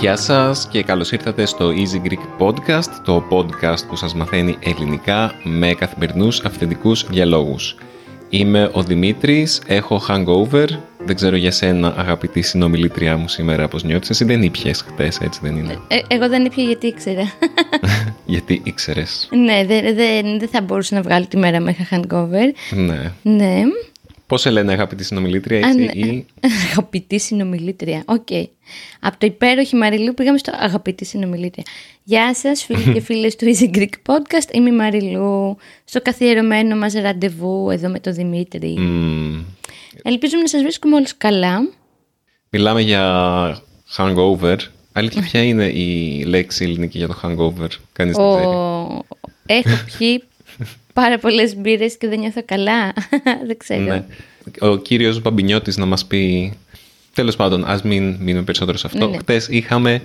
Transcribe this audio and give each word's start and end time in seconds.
Γεια 0.00 0.16
σας 0.16 0.68
και 0.68 0.82
καλώς 0.82 1.12
ήρθατε 1.12 1.46
στο 1.46 1.68
Easy 1.68 2.06
Greek 2.08 2.46
Podcast, 2.46 2.90
το 3.04 3.24
podcast 3.30 3.86
που 3.88 3.96
σας 3.96 4.14
μαθαίνει 4.14 4.56
ελληνικά 4.60 5.32
με 5.44 5.74
καθημερινούς 5.74 6.40
αυθεντικούς 6.40 7.06
διαλόγους. 7.06 7.76
Είμαι 8.28 8.70
ο 8.72 8.82
Δημήτρης, 8.82 9.62
έχω 9.66 10.00
hangover, 10.08 10.66
δεν 11.04 11.16
ξέρω 11.16 11.36
για 11.36 11.50
σένα 11.50 11.94
αγαπητή 11.96 12.42
συνομιλήτριά 12.42 13.16
μου 13.16 13.28
σήμερα 13.28 13.68
πώς 13.68 13.84
νιώθεις, 13.84 14.10
εσύ 14.10 14.24
δεν 14.24 14.42
ήπιες 14.42 14.80
χτες, 14.80 15.18
έτσι 15.18 15.40
δεν 15.42 15.56
είναι; 15.56 15.78
Ε, 15.88 15.98
εγώ 16.08 16.28
δεν 16.28 16.44
ήπια 16.44 16.64
γιατί 16.64 16.86
ήξερα. 16.86 17.32
γιατί 18.26 18.60
ήξερες; 18.64 19.28
ναι, 19.32 19.64
δεν 19.66 19.94
δε, 19.94 20.38
δε 20.38 20.46
θα 20.46 20.60
μπορούσα 20.60 20.94
να 20.94 21.02
βγάλω 21.02 21.26
τη 21.26 21.36
μέρα 21.36 21.60
με 21.60 21.76
hangover. 21.90 22.52
Ναι. 22.70 23.12
Ναι. 23.22 23.62
Πώς 24.26 24.40
σε 24.40 24.50
λένε 24.50 24.72
αγαπητή 24.72 25.04
συνομιλήτρια, 25.04 25.58
έτσι, 25.58 25.78
ναι. 25.78 26.06
ή... 26.06 26.26
Αγαπητή 26.70 27.20
συνομιλήτρια. 27.20 28.02
OK. 28.06 28.26
Okay. 28.30 28.44
Από 29.00 29.18
το 29.18 29.26
υπέροχη 29.26 29.76
Μαριλού 29.76 30.14
πήγαμε 30.14 30.38
στο 30.38 30.52
αγαπητή 30.54 31.04
συνομιλήτρια. 31.04 31.64
Γεια 32.02 32.34
σας, 32.34 32.64
φίλοι 32.64 32.92
και 32.92 33.00
φίλες 33.06 33.36
του 33.36 33.46
Easy 33.46 33.76
Greek 33.76 34.12
Podcast. 34.12 34.52
Είμαι 34.52 34.68
η 34.68 34.72
Μαριλού, 34.72 35.56
στο 35.84 36.00
καθιερωμένο 36.02 36.76
μας 36.76 36.92
ραντεβού 36.92 37.70
εδώ 37.70 37.88
με 37.88 38.00
τον 38.00 38.14
Δημήτρη. 38.14 38.76
Mm. 38.78 39.44
Ελπίζουμε 40.02 40.42
να 40.42 40.48
σας 40.48 40.62
βρίσκουμε 40.62 40.96
όλους 40.96 41.16
καλά. 41.16 41.68
Μιλάμε 42.50 42.80
για 42.80 43.62
hangover. 43.96 44.56
Αλήθεια, 44.92 45.22
ποια 45.22 45.42
είναι 45.42 45.66
η 45.66 46.22
λέξη 46.24 46.64
ελληνική 46.64 46.98
για 46.98 47.06
το 47.06 47.20
hangover, 47.22 47.68
κανείς 47.92 48.16
δεν 48.16 48.26
ξέρει. 48.30 48.46
Έχω 49.46 49.84
πιει 49.98 50.22
πάρα 50.92 51.18
πολλές 51.18 51.56
μπύρες 51.56 51.96
και 51.96 52.08
δεν 52.08 52.18
νιώθω 52.18 52.42
καλά. 52.44 52.92
δεν 53.46 53.56
ξέρω. 53.56 53.82
Ναι. 53.82 54.04
Ο 54.58 54.76
κύριος 54.76 55.20
Μπαμπινιώτης 55.20 55.76
να 55.76 55.86
μας 55.86 56.06
πει. 56.06 56.52
Τέλος 57.14 57.36
πάντων, 57.36 57.64
ας 57.64 57.82
μην 57.82 58.16
μείνουμε 58.20 58.44
περισσότερο 58.44 58.78
σε 58.78 58.86
αυτό. 58.86 59.04
Ναι, 59.04 59.10
ναι. 59.10 59.18
Χθες 59.18 59.48
είχαμε 59.48 60.02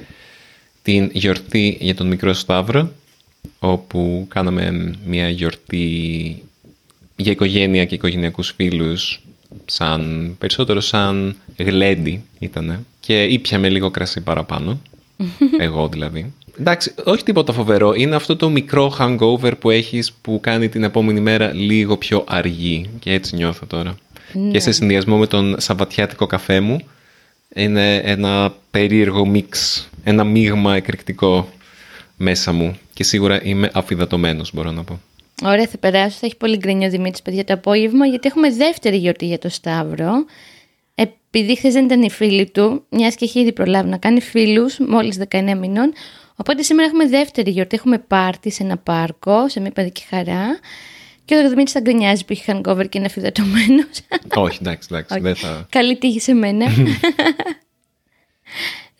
την 0.82 1.10
γιορτή 1.14 1.78
για 1.82 1.96
τον 1.96 2.08
μικρό 2.08 2.34
Σταύρο, 2.34 2.92
όπου 3.60 4.26
κάναμε 4.30 4.94
μια 5.06 5.30
γιορτή 5.30 6.44
για 7.16 7.32
οικογένεια 7.32 7.86
και 7.86 7.96
οικογενειακούς 7.96 8.54
φίλους, 8.56 9.22
σαν, 9.66 10.36
περισσότερο 10.38 10.80
σαν 10.80 11.36
γλέντι 11.58 12.24
ήτανε. 12.40 12.80
Και 13.00 13.24
ήπιαμε 13.24 13.70
λίγο 13.70 13.92
κρασί 13.92 14.22
παραπάνω, 14.22 14.80
εγώ 15.60 15.88
δηλαδή. 15.88 16.34
Εντάξει, 16.60 16.94
όχι 17.04 17.24
τίποτα 17.24 17.54
φοβερό. 17.54 17.94
Είναι 17.94 18.16
αυτό 18.16 18.36
το 18.36 18.50
μικρό 18.50 18.96
hangover 19.00 19.52
που 19.60 19.70
έχεις 19.70 20.14
που 20.14 20.40
κάνει 20.42 20.70
την 20.70 20.84
επόμενη 20.84 21.20
μέρα 21.20 21.54
λίγο 21.54 21.98
πιο 21.98 22.24
αργή. 22.28 22.90
Και 23.00 23.12
έτσι 23.14 23.36
νιώθω 23.36 23.66
τώρα. 23.66 23.96
Ναι. 24.34 24.52
Και 24.52 24.60
σε 24.60 24.72
συνδυασμό 24.72 25.18
με 25.18 25.28
τον 25.28 25.56
σαββατιάτικο 25.60 26.26
καφέ 26.26 26.60
μου 26.60 26.80
είναι 27.56 27.96
ένα 27.96 28.54
περίεργο 28.72 29.26
μίξ, 29.26 29.88
ένα 30.04 30.24
μείγμα 30.24 30.76
εκρηκτικό 30.76 31.50
μέσα 32.18 32.52
μου. 32.52 32.78
Και 32.94 33.04
σίγουρα 33.04 33.44
είμαι 33.44 33.70
αφιδατωμένος 33.74 34.54
μπορώ 34.54 34.72
να 34.72 34.84
πω. 34.84 35.00
Ωραία, 35.44 35.68
θα 35.68 35.78
περάσω. 35.78 36.18
Θα 36.20 36.26
έχει 36.26 36.38
πολύ 36.38 36.58
γκρινιό 36.58 36.90
Δημήτρης, 36.90 37.22
παιδιά, 37.22 37.44
το 37.44 37.54
απόγευμα, 37.54 38.06
γιατί 38.06 38.28
έχουμε 38.28 38.50
δεύτερη 38.52 38.98
γιορτή 38.98 39.26
για 39.26 39.40
το 39.40 39.50
Σταύρο. 39.50 40.26
Επειδή 40.96 41.56
χθες 41.56 41.74
δεν 41.74 41.86
ήταν 41.86 42.02
οι 42.02 42.10
φίλοι 42.10 42.50
του, 42.50 42.86
μιας 42.90 43.16
και 43.16 43.26
έχει 43.26 43.40
ήδη 43.40 43.54
προλάβει 43.54 43.90
να 43.90 43.98
κάνει 43.98 44.22
φίλους, 44.22 44.78
μόλις 44.80 45.18
19 45.30 45.56
μηνών. 45.58 45.94
Οπότε 46.36 46.62
σήμερα 46.62 46.88
έχουμε 46.88 47.08
δεύτερη 47.08 47.52
γιορτή. 47.52 47.76
Έχουμε 47.76 47.98
πάρτι 47.98 48.52
σε 48.52 48.64
ένα 48.64 48.78
πάρκο, 48.78 49.50
σε 49.50 49.60
μια 49.60 49.72
παιδική 49.72 50.06
χαρά. 50.10 50.60
Και 51.26 51.36
ο 51.36 51.42
Δημήτρης 51.42 51.72
θα 51.72 51.80
γκρινιάζει 51.80 52.26
που 52.26 52.34
έχει 52.34 52.44
hangover 52.48 52.90
και 52.90 52.98
είναι 52.98 53.06
αφιδατωμένος. 53.06 54.02
Όχι, 54.36 54.58
εντάξει, 54.62 54.88
εντάξει. 54.92 55.20
Δεν 55.20 55.36
θα... 55.36 55.68
Καλή 55.70 55.98
τύχη 55.98 56.20
σε 56.20 56.34
μένα. 56.34 56.66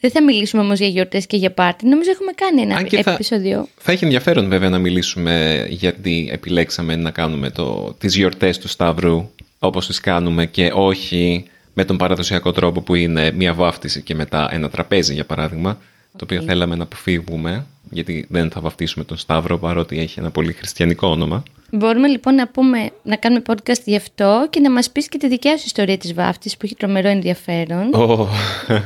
δεν 0.06 0.14
θα 0.14 0.24
μιλήσουμε 0.24 0.62
όμως 0.62 0.80
για 0.80 0.88
γιορτές 0.88 1.26
και 1.26 1.38
για 1.38 1.52
πάρτι. 1.52 1.88
Νομίζω 1.88 2.12
έχουμε 2.12 2.32
κάνει 2.36 2.62
ένα 2.62 2.76
Αν 2.76 2.86
και 2.88 3.02
θα- 3.04 3.12
επεισόδιο. 3.12 3.68
Θα 3.78 3.92
έχει 3.92 4.04
ενδιαφέρον 4.04 4.50
βέβαια 4.50 4.70
να 4.70 4.78
μιλήσουμε 4.78 5.66
γιατί 5.70 6.30
επιλέξαμε 6.32 6.96
να 6.96 7.12
κάνουμε 7.12 7.50
το, 7.50 7.96
τις 8.00 8.16
γιορτές 8.16 8.58
του 8.58 8.68
Σταύρου 8.68 9.30
όπως 9.60 9.88
τις 9.88 10.00
κάνουμε 10.00 10.46
και 10.46 10.72
όχι 10.74 11.46
με 11.74 11.86
τον 11.86 11.98
παραδοσιακό 11.98 12.52
τρόπο 12.52 12.82
που 12.82 12.96
είναι 12.96 13.32
μια 13.32 13.54
βάφτιση 13.54 14.02
και 14.02 14.16
μετά 14.16 14.50
ένα 14.52 14.70
τραπέζι 14.70 15.14
για 15.14 15.26
παράδειγμα 15.26 15.80
το 16.16 16.24
οποίο 16.24 16.42
θέλαμε 16.42 16.76
να 16.76 16.84
αποφύγουμε 16.84 17.66
γιατί 17.90 18.26
δεν 18.30 18.52
θα 18.52 18.62
βαφτίσουμε 18.62 19.06
τον 19.06 19.18
Σταύρο 19.18 19.58
παρότι 19.58 20.00
έχει 20.00 20.20
ένα 20.20 20.32
πολύ 20.32 20.54
χριστιανικό 20.54 21.08
όνομα. 21.08 21.44
Μπορούμε 21.72 22.08
λοιπόν 22.08 22.36
να, 22.36 22.48
πούμε, 22.48 22.92
να 23.04 23.16
κάνουμε 23.16 23.42
podcast 23.48 23.82
γι' 23.86 23.96
αυτό 23.96 24.48
και 24.50 24.60
να 24.60 24.72
μας 24.72 24.92
πεις 24.92 25.10
και 25.10 25.18
τη 25.18 25.28
δικιά 25.28 25.58
σου 25.58 25.64
ιστορία 25.66 25.98
της 25.98 26.14
βάφτισης 26.14 26.58
που 26.58 26.66
έχει 26.66 26.76
τρομερό 26.76 27.08
ενδιαφέρον. 27.08 27.94
Ω, 27.94 28.28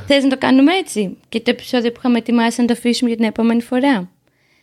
Θες 0.08 0.24
να 0.24 0.30
το 0.30 0.38
κάνουμε 0.38 0.74
έτσι 0.74 1.18
και 1.30 1.40
το 1.40 1.52
επεισόδιο 1.52 1.92
που 1.92 1.96
είχαμε 2.00 2.18
ετοιμάσει 2.18 2.62
να 2.62 2.68
το 2.68 2.74
αφήσουμε 2.74 3.10
για 3.10 3.18
την 3.18 3.28
επόμενη 3.28 3.62
φορά. 3.62 4.10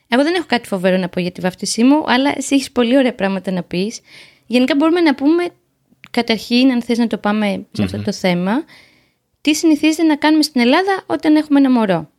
Εγώ 0.08 0.22
δεν 0.22 0.34
έχω 0.34 0.46
κάτι 0.46 0.68
φοβερό 0.68 0.96
να 0.96 1.08
πω 1.08 1.20
για 1.20 1.30
τη 1.30 1.40
βάφτισή 1.40 1.84
μου, 1.84 2.04
αλλά 2.06 2.32
εσύ 2.36 2.54
έχεις 2.54 2.70
πολύ 2.70 2.96
ωραία 2.96 3.14
πράγματα 3.14 3.50
να 3.50 3.62
πεις. 3.62 4.00
Γενικά 4.46 4.74
μπορούμε 4.74 5.00
να 5.00 5.14
πούμε, 5.14 5.46
καταρχήν, 6.10 6.70
αν 6.70 6.82
θες 6.82 6.98
να 6.98 7.06
το 7.06 7.18
πάμε 7.18 7.66
σε 7.72 7.82
αυτό 7.82 8.02
το 8.02 8.12
θέμα, 8.12 8.64
τι 9.40 9.54
συνηθίζεται 9.54 10.02
να 10.02 10.16
κάνουμε 10.16 10.42
στην 10.42 10.60
Ελλάδα 10.60 11.02
όταν 11.06 11.36
έχουμε 11.36 11.58
ένα 11.58 11.70
μωρό. 11.70 12.10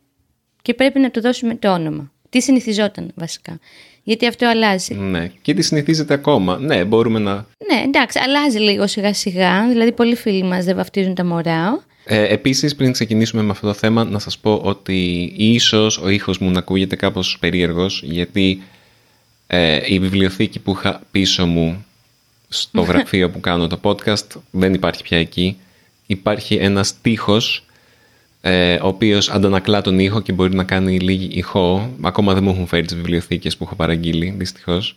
Και 0.68 0.74
πρέπει 0.74 0.98
να 0.98 1.10
του 1.10 1.20
δώσουμε 1.20 1.54
το 1.54 1.72
όνομα. 1.72 2.12
Τι 2.30 2.40
συνηθιζόταν 2.40 3.10
βασικά. 3.14 3.58
Γιατί 4.02 4.26
αυτό 4.26 4.46
αλλάζει. 4.46 4.94
ναι, 4.94 5.30
και 5.42 5.54
τι 5.54 5.62
συνηθίζεται 5.62 6.14
ακόμα. 6.14 6.58
Ναι, 6.58 6.84
μπορούμε 6.84 7.18
να... 7.18 7.34
Ναι, 7.34 7.82
εντάξει, 7.84 8.18
αλλάζει 8.22 8.58
λίγο 8.58 8.86
σιγά 8.86 9.14
σιγά. 9.14 9.68
Δηλαδή, 9.68 9.92
πολλοί 9.92 10.14
φίλοι 10.14 10.42
μας 10.42 10.64
δεν 10.64 10.76
βαφτίζουν 10.76 11.14
τα 11.14 11.24
μωρά. 11.24 11.84
Ε, 12.04 12.32
επίσης, 12.32 12.74
πριν 12.74 12.92
ξεκινήσουμε 12.92 13.42
με 13.42 13.50
αυτό 13.50 13.66
το 13.66 13.72
θέμα, 13.72 14.04
να 14.04 14.18
σας 14.18 14.38
πω 14.38 14.60
ότι 14.64 15.32
ίσως 15.36 15.98
ο 15.98 16.08
ήχος 16.08 16.38
μου 16.38 16.50
να 16.50 16.58
ακούγεται 16.58 16.96
κάπως 16.96 17.36
περίεργος, 17.40 18.02
γιατί 18.04 18.62
ε, 19.46 19.80
η 19.86 19.98
βιβλιοθήκη 19.98 20.58
που 20.58 20.70
είχα 20.70 21.02
πίσω 21.10 21.46
μου 21.46 21.84
στο 22.48 22.82
γραφείο 22.88 23.30
που 23.30 23.40
κάνω 23.40 23.66
το 23.66 23.78
podcast 23.82 24.40
δεν 24.50 24.74
υπάρχει 24.74 25.02
πια 25.02 25.18
εκεί. 25.18 25.56
Υπάρχει 26.06 26.54
ένας 26.54 27.00
τείχος 27.00 27.56
ε, 27.56 27.67
ο 28.82 28.86
οποίος 28.86 29.30
αντανακλά 29.30 29.80
τον 29.80 29.98
ήχο 29.98 30.20
και 30.20 30.32
μπορεί 30.32 30.54
να 30.54 30.64
κάνει 30.64 30.98
λίγη 30.98 31.28
ηχό. 31.32 31.90
Ακόμα 32.02 32.34
δεν 32.34 32.42
μου 32.44 32.50
έχουν 32.50 32.66
φέρει 32.66 32.86
τις 32.86 32.96
βιβλιοθήκες 32.96 33.56
που 33.56 33.64
έχω 33.64 33.74
παραγγείλει, 33.74 34.34
δυστυχώς. 34.38 34.96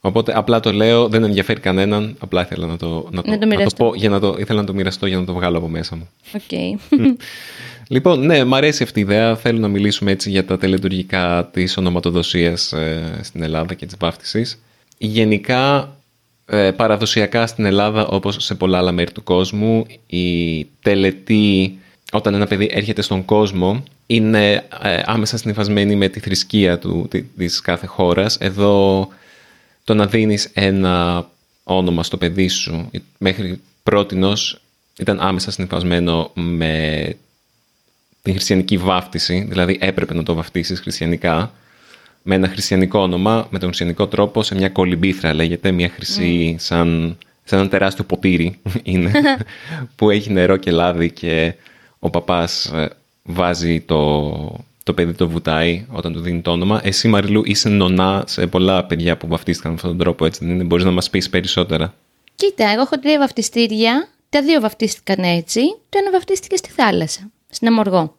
Οπότε 0.00 0.32
απλά 0.36 0.60
το 0.60 0.72
λέω, 0.72 1.08
δεν 1.08 1.22
ενδιαφέρει 1.24 1.60
κανέναν, 1.60 2.16
απλά 2.18 2.42
ήθελα 2.42 2.66
να 2.66 2.76
το, 2.76 3.08
να 3.10 3.22
το, 3.22 3.30
Να 3.30 3.38
το 3.38 3.46
μοιραστώ. 3.46 3.84
πω, 3.84 3.94
για 3.94 4.08
να 4.08 4.20
το, 4.20 4.36
ήθελα 4.38 4.60
να 4.60 4.66
το 4.66 4.74
μοιραστώ 4.74 5.06
για 5.06 5.18
να 5.18 5.24
το 5.24 5.32
βγάλω 5.34 5.58
από 5.58 5.68
μέσα 5.68 5.96
μου. 5.96 6.08
Οκ. 6.34 6.80
Λοιπόν, 7.92 8.26
ναι, 8.26 8.44
μ' 8.44 8.54
αρέσει 8.54 8.82
αυτή 8.82 8.98
η 8.98 9.02
ιδέα. 9.02 9.36
Θέλω 9.36 9.58
να 9.58 9.68
μιλήσουμε 9.68 10.10
έτσι 10.10 10.30
για 10.30 10.44
τα 10.44 10.58
τελετουργικά 10.58 11.48
της 11.52 11.76
ονοματοδοσίας 11.76 12.72
ε, 12.72 13.18
στην 13.22 13.42
Ελλάδα 13.42 13.74
και 13.74 13.86
της 13.86 13.94
βάφτισης. 13.98 14.62
Γενικά, 14.98 15.96
ε, 16.46 16.70
παραδοσιακά 16.70 17.46
στην 17.46 17.64
Ελλάδα, 17.64 18.06
όπως 18.06 18.36
σε 18.38 18.54
πολλά 18.54 18.78
άλλα 18.78 18.92
μέρη 18.92 19.12
του 19.12 19.22
κόσμου, 19.22 19.86
η 20.06 20.64
τελετή, 20.82 21.78
όταν 22.12 22.34
ένα 22.34 22.46
παιδί 22.46 22.70
έρχεται 22.72 23.02
στον 23.02 23.24
κόσμο, 23.24 23.82
είναι 24.06 24.54
ε, 24.82 25.02
άμεσα 25.04 25.36
συνυφασμένη 25.36 25.96
με 25.96 26.08
τη 26.08 26.20
θρησκεία 26.20 26.78
του, 26.78 27.06
τη- 27.10 27.22
της 27.22 27.60
κάθε 27.60 27.86
χώρας. 27.86 28.36
Εδώ 28.40 29.08
το 29.84 29.94
να 29.94 30.06
δίνεις 30.06 30.50
ένα 30.54 31.26
όνομα 31.64 32.02
στο 32.02 32.16
παιδί 32.16 32.48
σου 32.48 32.90
μέχρι 33.18 33.60
πρότινος 33.82 34.60
ήταν 34.98 35.20
άμεσα 35.20 35.50
συνυφασμένο 35.50 36.30
με 36.34 37.14
την 38.22 38.32
χριστιανική 38.32 38.76
βάφτιση, 38.76 39.46
δηλαδή 39.48 39.78
έπρεπε 39.80 40.14
να 40.14 40.22
το 40.22 40.34
βαφτίσεις 40.34 40.80
χριστιανικά, 40.80 41.52
με 42.22 42.34
ένα 42.34 42.48
χριστιανικό 42.48 42.98
όνομα, 43.00 43.46
με 43.50 43.58
τον 43.58 43.68
χριστιανικό 43.68 44.06
τρόπο, 44.06 44.42
σε 44.42 44.54
μια 44.54 44.68
κολυμπήθρα 44.68 45.34
λέγεται, 45.34 45.70
μια 45.70 45.88
χρυσή, 45.88 46.56
σαν, 46.58 47.18
σαν 47.44 47.58
ένα 47.58 47.68
τεράστιο 47.68 48.04
ποτήρι 48.04 48.58
είναι, 48.82 49.12
που 49.96 50.10
έχει 50.10 50.32
νερό 50.32 50.56
και 50.56 50.70
λάδι 50.70 51.10
και 51.10 51.54
ο 52.00 52.10
παπάς 52.10 52.64
ε, 52.64 52.88
βάζει 53.22 53.80
το, 53.80 54.30
το 54.82 54.92
παιδί 54.92 55.12
το 55.12 55.28
βουτάει 55.28 55.86
όταν 55.90 56.12
του 56.12 56.20
δίνει 56.20 56.40
το 56.40 56.50
όνομα. 56.50 56.80
Εσύ 56.84 57.08
Μαριλού 57.08 57.42
είσαι 57.44 57.68
νονά 57.68 58.24
σε 58.26 58.46
πολλά 58.46 58.84
παιδιά 58.84 59.16
που 59.16 59.26
βαφτίστηκαν 59.26 59.70
με 59.70 59.76
αυτόν 59.76 59.90
τον 59.90 60.00
τρόπο, 60.00 60.24
έτσι 60.24 60.44
δεν 60.44 60.54
είναι, 60.54 60.64
μπορείς 60.64 60.84
να 60.84 60.90
μας 60.90 61.10
πεις 61.10 61.30
περισσότερα; 61.30 61.94
Κοίτα, 62.34 62.70
εγώ 62.70 62.80
έχω 62.80 62.98
τρία 62.98 63.18
βαφτιστήρια. 63.18 64.08
Τα 64.28 64.42
δύο 64.42 64.60
βαφτίστηκαν 64.60 65.24
έτσι. 65.24 65.60
Το 65.88 65.98
ένα 65.98 66.10
βαφτίστηκε 66.10 66.56
στη 66.56 66.70
θάλασσα, 66.70 67.30
στην 67.48 67.68
Αμοργό. 67.68 68.14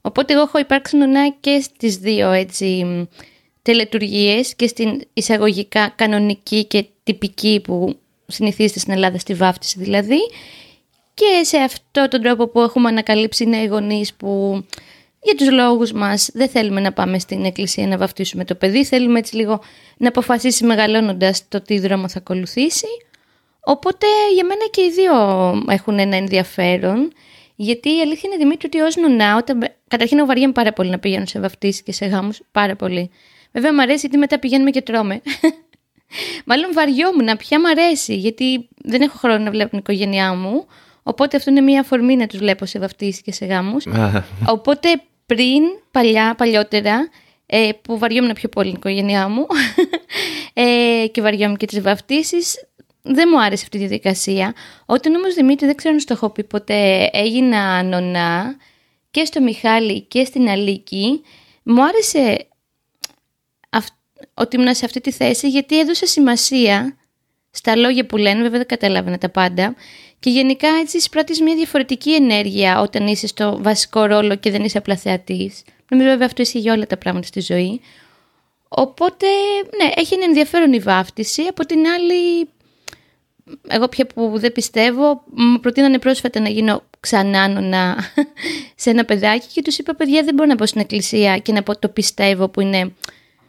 Οπότε 0.00 0.32
εγώ 0.32 0.42
έχω 0.42 0.58
υπάρξει 0.58 0.96
νονά 0.96 1.34
και 1.40 1.60
στις 1.60 1.96
δύο 1.96 2.30
έτσι 2.30 2.84
μ, 2.84 3.02
τελετουργίες 3.62 4.54
και 4.54 4.66
στην 4.66 5.00
εισαγωγικά 5.12 5.92
κανονική 5.96 6.64
και 6.64 6.86
τυπική 7.04 7.60
που 7.64 7.98
συνηθίζεται 8.26 8.78
στην 8.78 8.92
Ελλάδα 8.92 9.18
στη 9.18 9.34
βάφτιση 9.34 9.78
δηλαδή 9.78 10.18
και 11.16 11.44
σε 11.44 11.56
αυτό 11.56 12.08
τον 12.08 12.22
τρόπο 12.22 12.48
που 12.48 12.60
έχουμε 12.60 12.88
ανακαλύψει 12.88 13.42
οι 13.42 13.46
νέοι 13.46 13.66
γονείς 13.66 14.14
που 14.14 14.62
για 15.22 15.34
τους 15.34 15.50
λόγους 15.50 15.92
μας 15.92 16.30
δεν 16.32 16.48
θέλουμε 16.48 16.80
να 16.80 16.92
πάμε 16.92 17.18
στην 17.18 17.44
εκκλησία 17.44 17.86
να 17.86 17.96
βαφτίσουμε 17.96 18.44
το 18.44 18.54
παιδί, 18.54 18.84
θέλουμε 18.84 19.18
έτσι 19.18 19.36
λίγο 19.36 19.60
να 19.96 20.08
αποφασίσει 20.08 20.64
μεγαλώνοντας 20.64 21.48
το 21.48 21.60
τι 21.60 21.78
δρόμο 21.78 22.08
θα 22.08 22.18
ακολουθήσει. 22.18 22.86
Οπότε 23.60 24.06
για 24.34 24.44
μένα 24.44 24.66
και 24.70 24.82
οι 24.82 24.90
δύο 24.90 25.14
έχουν 25.68 25.98
ένα 25.98 26.16
ενδιαφέρον, 26.16 27.12
γιατί 27.56 27.88
η 27.88 28.00
αλήθεια 28.00 28.30
είναι 28.32 28.36
Δημήτρη 28.36 28.66
ότι 28.66 28.80
ως 28.80 28.96
νονά, 28.96 29.36
όταν... 29.36 29.68
καταρχήν 29.88 30.18
εγώ 30.18 30.26
βαριέμαι 30.26 30.52
πάρα 30.52 30.72
πολύ 30.72 30.90
να 30.90 30.98
πηγαίνω 30.98 31.26
σε 31.26 31.40
βαφτίσεις 31.40 31.82
και 31.82 31.92
σε 31.92 32.06
γάμους, 32.06 32.40
πάρα 32.52 32.76
πολύ. 32.76 33.10
Βέβαια 33.52 33.74
μου 33.74 33.80
αρέσει 33.80 34.00
γιατί 34.00 34.18
μετά 34.18 34.38
πηγαίνουμε 34.38 34.70
και 34.70 34.82
τρώμε. 34.82 35.22
Μάλλον 36.48 36.72
βαριόμουν, 36.72 37.36
πια 37.36 37.60
μου 37.60 37.68
αρέσει, 37.68 38.16
γιατί 38.16 38.68
δεν 38.76 39.00
έχω 39.00 39.18
χρόνο 39.18 39.38
να 39.38 39.50
βλέπω 39.50 39.70
την 39.70 39.78
οικογένειά 39.78 40.34
μου, 40.34 40.66
οπότε 41.06 41.36
αυτό 41.36 41.50
είναι 41.50 41.60
μια 41.60 41.80
αφορμή 41.80 42.16
να 42.16 42.26
τους 42.26 42.38
βλέπω 42.38 42.66
σε 42.66 42.78
βαφτίσεις 42.78 43.22
και 43.22 43.32
σε 43.32 43.46
γάμους. 43.46 43.86
οπότε 44.46 44.88
πριν, 45.26 45.62
παλιά, 45.90 46.34
παλιότερα, 46.34 47.08
ε, 47.46 47.68
που 47.82 47.98
βαριόμουν 47.98 48.32
πιο 48.32 48.48
πολύ 48.48 48.68
την 48.68 48.76
οικογένειά 48.76 49.28
μου 49.28 49.46
ε, 50.52 51.06
και 51.12 51.20
βαριόμουν 51.20 51.56
και 51.56 51.66
τις 51.66 51.80
βαφτίσεις, 51.80 52.68
δεν 53.02 53.28
μου 53.32 53.42
άρεσε 53.42 53.62
αυτή 53.62 53.76
η 53.76 53.80
διαδικασία. 53.80 54.54
Όταν 54.86 55.14
όμως 55.14 55.34
Δημήτρη, 55.34 55.66
δεν 55.66 55.76
ξέρω 55.76 55.94
αν 55.94 56.04
το 56.04 56.12
έχω 56.12 56.30
πει 56.30 56.44
ποτέ, 56.44 57.10
έγινα 57.12 57.82
νονά 57.82 58.56
και 59.10 59.24
στο 59.24 59.40
Μιχάλη 59.40 60.00
και 60.00 60.24
στην 60.24 60.48
Αλίκη, 60.48 61.22
μου 61.62 61.84
άρεσε 61.84 62.46
ότι 64.34 64.56
ήμουν 64.56 64.74
σε 64.74 64.84
αυτή 64.84 65.00
τη 65.00 65.10
θέση 65.12 65.48
γιατί 65.48 65.78
έδωσε 65.78 66.06
σημασία 66.06 66.96
στα 67.50 67.76
λόγια 67.76 68.06
που 68.06 68.16
λένε, 68.16 68.42
βέβαια 68.42 68.58
δεν 68.58 68.66
καταλάβαινα 68.66 69.18
τα 69.18 69.28
πάντα, 69.28 69.74
και 70.20 70.30
γενικά 70.30 70.68
έτσι 70.68 70.96
εισπράττεις 70.96 71.40
μια 71.40 71.54
διαφορετική 71.54 72.14
ενέργεια 72.14 72.80
όταν 72.80 73.06
είσαι 73.06 73.26
στο 73.26 73.58
βασικό 73.62 74.04
ρόλο 74.04 74.36
και 74.36 74.50
δεν 74.50 74.64
είσαι 74.64 74.78
απλά 74.78 74.96
θεατής. 74.96 75.62
Νομίζω 75.88 76.08
βέβαια 76.10 76.26
αυτό 76.26 76.42
ισχύει 76.42 76.58
για 76.58 76.72
όλα 76.72 76.86
τα 76.86 76.96
πράγματα 76.96 77.26
στη 77.26 77.40
ζωή. 77.40 77.80
Οπότε, 78.68 79.26
ναι, 79.82 79.90
έχει 79.94 80.14
ένα 80.14 80.24
ενδιαφέρον 80.24 80.72
η 80.72 80.78
βάφτιση. 80.78 81.42
Από 81.42 81.66
την 81.66 81.86
άλλη, 81.86 82.48
εγώ 83.68 83.88
πια 83.88 84.06
που 84.06 84.32
δεν 84.34 84.52
πιστεύω, 84.52 85.22
μου 85.26 85.60
προτείνανε 85.60 85.98
πρόσφατα 85.98 86.40
να 86.40 86.48
γίνω 86.48 86.82
ξανά 87.00 87.48
νονά 87.48 87.96
σε 88.82 88.90
ένα 88.90 89.04
παιδάκι 89.04 89.46
και 89.52 89.62
τους 89.62 89.78
είπα, 89.78 89.94
παιδιά, 89.94 90.22
δεν 90.22 90.34
μπορώ 90.34 90.48
να 90.48 90.56
πω 90.56 90.66
στην 90.66 90.80
εκκλησία 90.80 91.38
και 91.38 91.52
να 91.52 91.62
πω 91.62 91.78
το 91.78 91.88
πιστεύω 91.88 92.48
που 92.48 92.60
είναι 92.60 92.92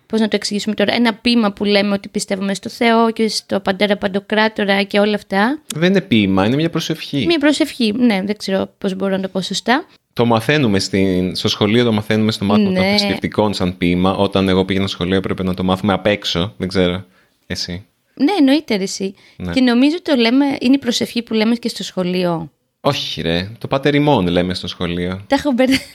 πώς 0.08 0.20
να 0.20 0.28
το 0.28 0.36
εξηγήσουμε 0.36 0.76
τώρα, 0.76 0.94
ένα 0.94 1.14
ποίημα 1.14 1.52
που 1.52 1.64
λέμε 1.64 1.94
ότι 1.94 2.10
πιστεύουμε 2.10 2.54
στο 2.54 2.70
Θεό 2.70 3.12
και 3.12 3.28
στο 3.28 3.60
Παντέρα 3.60 3.98
Παντοκράτορα 3.98 4.84
και 4.84 5.00
όλα 5.00 5.16
αυτά. 5.16 5.60
Δεν 5.76 5.90
είναι 5.90 6.02
ποίημα, 6.02 6.46
είναι 6.46 6.56
μια 6.56 6.70
προσευχή. 6.70 7.26
Μια 7.26 7.40
προσευχή, 7.40 7.94
ναι, 7.98 8.22
δεν 8.26 8.38
ξέρω 8.38 8.70
πώς 8.78 8.96
μπορώ 8.96 9.16
να 9.16 9.22
το 9.22 9.28
πω 9.28 9.42
σωστά. 9.42 9.86
Το 10.14 10.26
μαθαίνουμε 10.26 10.80
στην, 10.80 11.36
στο 11.36 11.48
σχολείο, 11.48 11.84
το 11.84 11.92
μαθαίνουμε 11.92 12.32
στο 12.32 12.46
μάθημα 12.46 12.70
ναι. 12.70 12.76
των 12.76 12.88
θρησκευτικών 12.88 13.54
σαν 13.54 13.78
ποίημα. 13.78 14.16
Όταν 14.16 14.50
εγώ 14.50 14.66
πήγαινα 14.66 14.88
στο 14.88 14.96
σχολείο 14.96 15.18
έπρεπε 15.18 15.44
να 15.44 15.54
το 15.54 15.64
μάθουμε 15.64 15.94
απ' 15.94 16.06
έξω, 16.06 16.54
δεν 16.58 16.68
ξέρω, 16.68 17.06
εσύ. 17.48 17.86
Ναι, 18.14 18.32
εννοείται 18.40 18.76
εσύ. 18.76 19.14
Ναι. 19.36 19.52
Και 19.52 19.62
νομίζω 19.62 20.02
το 20.02 20.16
λέμε, 20.16 20.46
είναι 20.60 20.76
η 20.76 20.78
προσευχή 20.78 21.22
που 21.22 21.34
λέμε 21.34 21.56
και 21.56 21.70
στο 21.70 21.84
σχολείο. 21.84 22.52
Όχι 22.82 23.22
ρε, 23.22 23.52
το 23.58 23.68
πατερημόν 23.68 24.28
λέμε 24.28 24.54
στο 24.54 24.68
σχολείο. 24.68 25.22
Τα 25.28 25.36
έχω 25.36 25.52
μπερδέψει. 25.52 25.86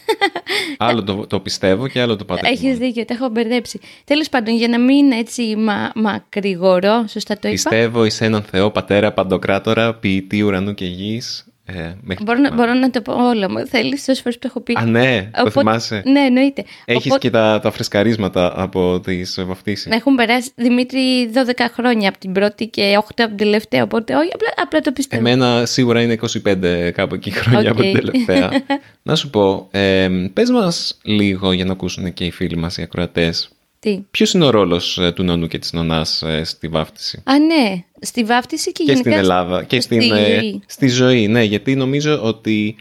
άλλο 0.79 1.03
το, 1.03 1.27
το 1.27 1.41
πιστεύω 1.41 1.89
και 1.89 2.01
άλλο 2.01 2.17
το 2.17 2.25
πατερημόν. 2.25 2.65
Έχεις 2.65 2.79
δίκιο, 2.79 3.05
τα 3.05 3.15
έχω 3.15 3.29
μπερδέψει. 3.29 3.81
Τέλος 4.05 4.29
πάντων, 4.29 4.55
για 4.55 4.69
να 4.69 4.81
μην 4.81 5.13
έτσι 5.13 5.57
μα, 5.57 5.93
μακρηγορώ, 5.95 7.05
σωστά 7.09 7.35
το 7.35 7.49
είπα. 7.49 7.51
Πιστεύω 7.51 8.05
εις 8.05 8.21
έναν 8.21 8.43
Θεό, 8.43 8.71
Πατέρα, 8.71 9.13
Παντοκράτορα, 9.13 9.95
ποιητή 9.95 10.43
ουρανού 10.43 10.75
και 10.75 10.87
γης, 10.87 11.47
ε, 11.65 11.95
μπορώ, 12.23 12.39
να, 12.39 12.55
μπορώ 12.55 12.75
να 12.75 12.91
το 12.91 13.01
πω 13.01 13.29
όλο 13.29 13.51
μου. 13.51 13.67
Θέλεις 13.67 14.05
τόσες 14.05 14.21
φορές 14.23 14.39
που 14.39 14.41
το 14.41 14.47
έχω 14.51 14.61
πει. 14.61 14.75
Α, 14.79 14.85
ναι, 14.85 15.31
το 15.45 15.51
θυμάσαι. 15.51 16.03
Ναι, 16.07 16.21
εννοείται. 16.21 16.65
Έχεις 16.85 17.19
και 17.19 17.31
τα, 17.31 17.61
τα 17.63 17.71
φρεσκαρίσματα 17.71 18.53
από 18.57 19.01
τις 19.01 19.39
βαφτίσεις. 19.47 19.93
Έχουν 19.93 20.15
περάσει 20.15 20.51
Δημήτρη 20.55 21.31
12 21.35 21.39
χρόνια 21.73 22.09
από 22.09 22.19
την 22.19 22.33
πρώτη 22.33 22.67
και 22.67 22.99
8 22.99 23.03
από 23.17 23.29
την 23.29 23.37
τελευταία. 23.37 23.83
Οπότε, 23.83 24.15
όχι, 24.15 24.31
απλά, 24.35 24.49
απλά 24.63 24.81
το 24.81 24.93
πιστεύω. 24.93 25.29
Εμένα 25.29 25.67
σίγουρα 25.67 26.03
είναι 26.03 26.19
25 26.47 26.91
κάπου 26.95 27.15
εκεί 27.15 27.31
χρόνια 27.31 27.71
okay. 27.71 27.73
από 27.73 27.83
την 27.83 27.93
τελευταία. 27.93 28.51
να 29.03 29.15
σου 29.15 29.31
πω, 29.31 29.69
ε, 29.71 30.09
πες 30.33 30.51
μας 30.51 30.99
λίγο 31.03 31.53
για 31.53 31.65
να 31.65 31.73
ακούσουν 31.73 32.13
και 32.13 32.25
οι 32.25 32.31
φίλοι 32.31 32.57
μας 32.57 32.77
οι 32.77 32.83
ακροατές. 32.83 33.51
Τι; 33.83 34.05
Ποιος 34.11 34.33
είναι 34.33 34.45
ο 34.45 34.51
ρόλος 34.51 34.99
ε, 34.99 35.13
του 35.13 35.23
νονού 35.23 35.47
και 35.47 35.59
της 35.59 35.73
νονάς 35.73 36.23
ε, 36.23 36.45
στη 36.45 36.69
βάφτιση; 36.69 37.23
Α, 37.25 37.39
ναι. 37.39 37.85
Στη 38.01 38.25
βάφτιση 38.25 38.73
και, 38.73 38.85
και 38.85 38.93
γενικά... 38.93 39.11
στην 39.11 39.23
Ελλάδα. 39.23 39.65
Και 39.65 39.81
στην, 39.81 40.03
στη, 40.03 40.11
ε, 40.11 40.35
ζωή. 40.35 40.63
στη 40.67 40.89
ζωή. 40.89 41.29
Ναι, 41.29 41.43
γιατί 41.43 41.75
νομίζω 41.75 42.23
ότι 42.23 42.77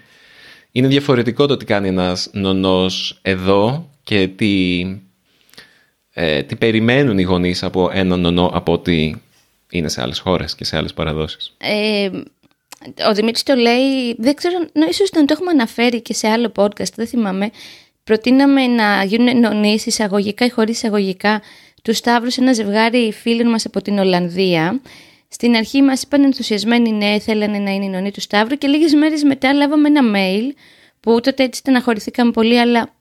είναι 0.71 0.87
διαφορετικό 0.87 1.45
το 1.45 1.57
τι 1.57 1.65
κάνει 1.65 1.87
ένας 1.87 2.29
νονός 2.31 3.19
εδώ 3.21 3.89
και 4.03 4.27
τι, 4.27 4.81
ε, 6.13 6.43
τι 6.43 6.55
περιμένουν 6.55 7.17
οι 7.17 7.23
γονείς 7.23 7.63
από 7.63 7.89
έναν 7.93 8.19
νονό 8.19 8.51
από 8.53 8.73
ότι 8.73 9.21
είναι 9.69 9.89
σε 9.89 10.01
άλλες 10.01 10.19
χώρες 10.19 10.55
και 10.55 10.63
σε 10.63 10.77
άλλες 10.77 10.93
παραδόσεις. 10.93 11.55
Ε, 11.57 12.09
ο 13.09 13.13
Δημήτρης 13.13 13.43
το 13.43 13.55
λέει, 13.55 14.15
δεν 14.17 14.35
ξέρω, 14.35 14.55
ίσως 14.89 15.11
να 15.11 15.25
το 15.25 15.33
έχουμε 15.33 15.51
αναφέρει 15.51 16.01
και 16.01 16.13
σε 16.13 16.27
άλλο 16.27 16.51
podcast, 16.55 16.93
δεν 16.95 17.07
θυμάμαι, 17.07 17.51
προτείναμε 18.03 18.67
να 18.67 19.03
γίνουν 19.03 19.39
νονείς 19.39 19.85
εισαγωγικά 19.85 20.45
ή 20.45 20.49
χωρίς 20.49 20.75
εισαγωγικά 20.75 21.41
τους 21.81 21.97
Σταύρους 21.97 22.33
σε 22.33 22.41
ένα 22.41 22.53
ζευγάρι 22.53 23.11
φίλων 23.11 23.49
μας 23.49 23.65
από 23.65 23.81
την 23.81 23.99
Ολλανδία. 23.99 24.81
Στην 25.27 25.55
αρχή 25.55 25.81
μας 25.81 26.01
είπαν 26.01 26.23
ενθουσιασμένοι 26.23 26.91
ναι, 26.91 27.19
θέλανε 27.19 27.57
να 27.57 27.71
είναι 27.71 27.85
η 27.85 27.89
νονή 27.89 28.11
του 28.11 28.21
Σταύρου 28.21 28.55
και 28.55 28.67
λίγες 28.67 28.93
μέρες 28.93 29.23
μετά 29.23 29.53
λάβαμε 29.53 29.87
ένα 29.87 30.01
mail 30.15 30.55
που 30.99 31.19
τότε 31.19 31.43
έτσι 31.43 31.59
στεναχωρηθήκαμε 31.59 32.31
πολύ 32.31 32.59
αλλά 32.59 32.93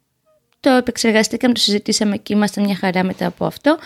το 0.61 0.70
επεξεργαστήκαμε, 0.70 1.55
το 1.55 1.61
συζητήσαμε 1.61 2.17
και 2.17 2.32
ήμασταν 2.35 2.64
μια 2.64 2.76
χαρά 2.76 3.02
μετά 3.02 3.26
από 3.26 3.44
αυτό 3.44 3.79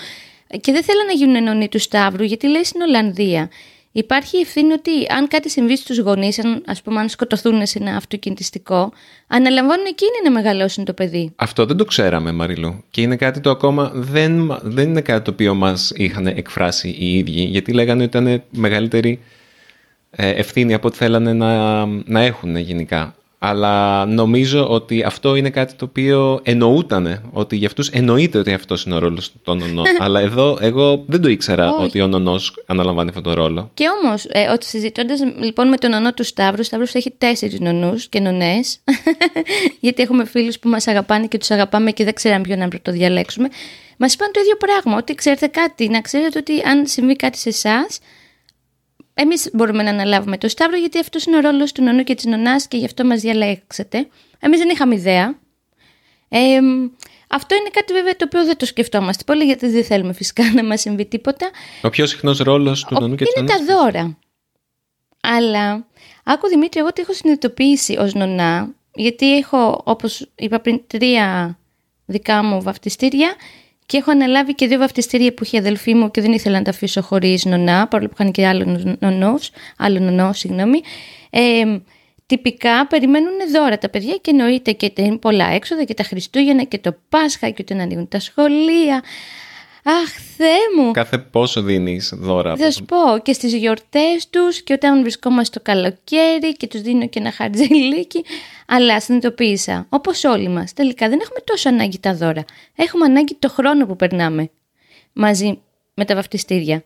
και 0.61 0.73
δεν 0.73 0.83
θέλανε 0.83 1.07
να 1.07 1.13
γίνουν 1.13 1.43
νονοί 1.43 1.69
του 1.69 1.79
Σταύρου 1.79 2.25
γιατί 2.25 2.47
λέει 2.47 2.65
στην 2.65 2.81
Ολλανδία 2.81 3.51
υπάρχει 3.97 4.37
η 4.37 4.41
ευθύνη 4.41 4.73
ότι 4.73 4.91
αν 5.09 5.29
κάτι 5.29 5.51
συμβεί 5.51 5.77
στους 5.77 5.99
γονείς, 5.99 6.39
αν, 6.39 6.63
ας 6.67 6.83
πούμε, 6.83 7.01
αν 7.01 7.09
σκοτωθούν 7.09 7.67
σε 7.67 7.79
ένα 7.79 7.97
αυτοκινητιστικό, 7.97 8.93
αναλαμβάνουν 9.27 9.87
εκείνοι 9.87 10.11
να 10.25 10.31
μεγαλώσουν 10.31 10.85
το 10.85 10.93
παιδί. 10.93 11.33
Αυτό 11.37 11.67
δεν 11.67 11.77
το 11.77 11.85
ξέραμε, 11.85 12.33
Μαριλού. 12.33 12.85
Και 12.91 13.01
είναι 13.01 13.17
κάτι 13.17 13.41
το 13.41 13.51
ακόμα 13.51 13.91
δεν, 13.95 14.59
δεν 14.63 14.89
είναι 14.89 15.01
κάτι 15.01 15.25
το 15.25 15.31
οποίο 15.31 15.55
μας 15.55 15.93
είχαν 15.95 16.27
εκφράσει 16.27 16.89
οι 16.89 17.17
ίδιοι, 17.19 17.43
γιατί 17.43 17.73
λέγανε 17.73 18.03
ότι 18.03 18.19
ήταν 18.19 18.43
μεγαλύτερη 18.51 19.21
ε, 20.11 20.29
ευθύνη 20.29 20.75
από 20.75 20.89
ό,τι 20.89 20.97
θέλανε 20.97 21.33
να, 21.33 21.85
να 21.87 22.21
έχουν 22.21 22.57
γενικά 22.57 23.15
αλλά 23.47 24.05
νομίζω 24.07 24.69
ότι 24.69 25.03
αυτό 25.03 25.35
είναι 25.37 25.51
κάτι 25.51 25.75
το 25.75 25.85
οποίο 25.85 26.41
εννοούτανε, 26.43 27.23
ότι 27.33 27.57
για 27.57 27.67
αυτούς 27.67 27.89
εννοείται 27.89 28.39
ότι 28.39 28.53
αυτός 28.53 28.85
είναι 28.85 28.95
ο 28.95 28.99
ρόλος 28.99 29.33
των 29.43 29.59
νονό. 29.59 29.83
αλλά 30.05 30.21
εδώ 30.21 30.59
εγώ 30.61 31.05
δεν 31.07 31.21
το 31.21 31.29
ήξερα 31.29 31.75
ότι 31.75 32.01
ο 32.01 32.07
νονός 32.07 32.65
αναλαμβάνει 32.67 33.09
αυτόν 33.09 33.23
τον 33.23 33.35
ρόλο. 33.35 33.71
Και 33.75 33.85
όμως, 34.03 34.25
ε, 34.29 34.49
ότι 34.53 34.67
συζητώντας 34.67 35.21
λοιπόν 35.39 35.69
με 35.69 35.77
τον 35.77 35.91
νονό 35.91 36.13
του 36.13 36.25
Σταύρου, 36.25 36.61
ο 36.61 36.63
Σταύρος 36.63 36.95
έχει 36.95 37.11
τέσσερις 37.11 37.61
νονούς 37.61 38.09
και 38.09 38.21
νονές, 38.21 38.79
γιατί 39.81 40.03
έχουμε 40.03 40.25
φίλους 40.25 40.59
που 40.59 40.69
μας 40.69 40.87
αγαπάνε 40.87 41.27
και 41.27 41.39
τους 41.39 41.51
αγαπάμε 41.51 41.91
και 41.91 42.05
δεν 42.05 42.15
ξέραμε 42.15 42.43
ποιον 42.43 42.59
να 42.59 42.69
πρωτοδιαλέξουμε. 42.69 43.49
Μας 43.97 44.15
είπαν 44.15 44.31
το 44.33 44.41
ίδιο 44.41 44.57
πράγμα, 44.57 44.97
ότι 44.97 45.15
ξέρετε 45.15 45.47
κάτι, 45.47 45.89
να 45.89 46.01
ξέρετε 46.01 46.39
ότι 46.39 46.61
αν 46.61 46.87
συμβεί 46.87 47.17
κάτι 47.17 47.39
σε 47.39 47.49
εσάς, 47.49 47.99
Εμείς 49.15 49.51
μπορούμε 49.53 49.83
να 49.83 49.91
αναλάβουμε 49.91 50.39
το 50.39 50.49
Σταύρο 50.49 50.77
γιατί 50.77 50.99
αυτός 50.99 51.25
είναι 51.25 51.37
ο 51.37 51.41
ρόλος 51.41 51.73
του 51.73 51.83
νονού 51.83 52.05
και 52.05 52.15
της 52.15 52.25
νονάς 52.25 52.69
και 52.69 52.77
γι' 52.77 52.85
αυτό 52.85 53.05
μας 53.05 53.21
διαλέξατε. 53.21 54.09
Εμείς 54.39 54.59
δεν 54.59 54.69
είχαμε 54.69 54.95
ιδέα. 54.95 55.39
Ε, 56.29 56.59
αυτό 57.29 57.55
είναι 57.55 57.69
κάτι 57.73 57.93
βέβαια 57.93 58.17
το 58.17 58.25
οποίο 58.25 58.45
δεν 58.45 58.57
το 58.57 58.67
σκεφτόμαστε 58.67 59.25
πολύ 59.27 59.45
γιατί 59.45 59.69
δεν 59.69 59.85
θέλουμε 59.85 60.13
φυσικά 60.13 60.45
να 60.57 60.65
μας 60.65 60.81
συμβεί 60.81 61.07
τίποτα. 61.07 61.51
Ο 61.83 61.91
πιο 61.91 62.07
συχνός 62.07 62.39
ρόλος 62.39 62.85
του 62.85 62.97
νονού 63.01 63.15
και 63.15 63.25
της 63.25 63.35
νονά. 63.37 63.55
Είναι 63.55 63.67
τα 63.67 63.75
δώρα. 63.75 64.19
Αλλά, 65.21 65.87
άκου 66.25 66.49
Δημήτρη, 66.49 66.81
εγώ 66.81 66.93
το 66.93 67.01
έχω 67.01 67.13
συνειδητοποιήσει 67.13 67.97
ως 67.99 68.15
νονά, 68.15 68.75
γιατί 68.95 69.37
έχω, 69.37 69.81
όπως 69.85 70.31
είπα 70.35 70.61
πριν, 70.61 70.81
τρία 70.87 71.59
δικά 72.05 72.43
μου 72.43 72.63
βαφτιστήρια 72.63 73.35
και 73.87 73.97
έχω 73.97 74.11
αναλάβει 74.11 74.55
και 74.55 74.67
δύο 74.67 74.79
βαφτιστήρια 74.79 75.35
που 75.35 75.45
είχε 75.45 75.57
η 75.57 75.59
αδελφή 75.61 75.95
μου 75.95 76.11
και 76.11 76.21
δεν 76.21 76.33
ήθελα 76.33 76.59
να 76.59 76.65
τα 76.65 76.71
αφήσω 76.71 77.03
χωρίς 77.03 77.45
νονά, 77.45 77.89
παρόλο 77.89 78.09
που 78.09 78.17
είχαν 78.21 78.33
και 78.33 78.47
άλλο 78.47 78.97
νονός, 78.99 79.51
άλλο 79.77 79.99
νονό, 79.99 80.33
συγγνώμη. 80.33 80.81
Ε, 81.31 81.79
τυπικά 82.27 82.87
περιμένουν 82.87 83.33
δώρα 83.53 83.79
τα 83.79 83.89
παιδιά 83.89 84.17
και 84.21 84.31
εννοείται 84.31 84.73
και 84.73 84.93
πολλά 85.21 85.47
έξοδα 85.47 85.85
και 85.85 85.95
τα 85.95 86.03
Χριστούγεννα 86.03 86.63
και 86.63 86.79
το 86.79 86.97
Πάσχα 87.09 87.51
και 87.51 87.63
όταν 87.63 87.81
ανοίγουν 87.81 88.09
τα 88.09 88.21
σχολεία. 88.21 89.03
Αχ, 89.87 90.11
Θεέ 90.37 90.59
μου. 90.77 90.91
Κάθε 90.91 91.19
πόσο 91.19 91.63
δίνεις 91.63 92.13
δώρα. 92.17 92.57
Θα 92.57 92.71
σου 92.71 92.85
πω 92.85 93.19
και 93.23 93.33
στις 93.33 93.55
γιορτές 93.55 94.29
τους 94.31 94.63
και 94.63 94.73
όταν 94.73 95.01
βρισκόμαστε 95.01 95.59
το 95.59 95.65
καλοκαίρι 95.71 96.57
και 96.57 96.67
τους 96.67 96.81
δίνω 96.81 97.09
και 97.09 97.19
ένα 97.19 97.33
χαρτζηλίκι. 97.33 98.25
Αλλά 98.67 99.01
συνειδητοποίησα, 99.01 99.87
όπως 99.89 100.25
όλοι 100.25 100.49
μας, 100.49 100.73
τελικά 100.73 101.09
δεν 101.09 101.19
έχουμε 101.23 101.39
τόσο 101.45 101.69
ανάγκη 101.69 101.99
τα 101.99 102.15
δώρα. 102.15 102.45
Έχουμε 102.75 103.05
ανάγκη 103.05 103.35
το 103.35 103.49
χρόνο 103.49 103.87
που 103.87 103.97
περνάμε 103.97 104.51
μαζί 105.13 105.63
με 105.95 106.05
τα 106.05 106.15
βαφτιστήρια. 106.15 106.85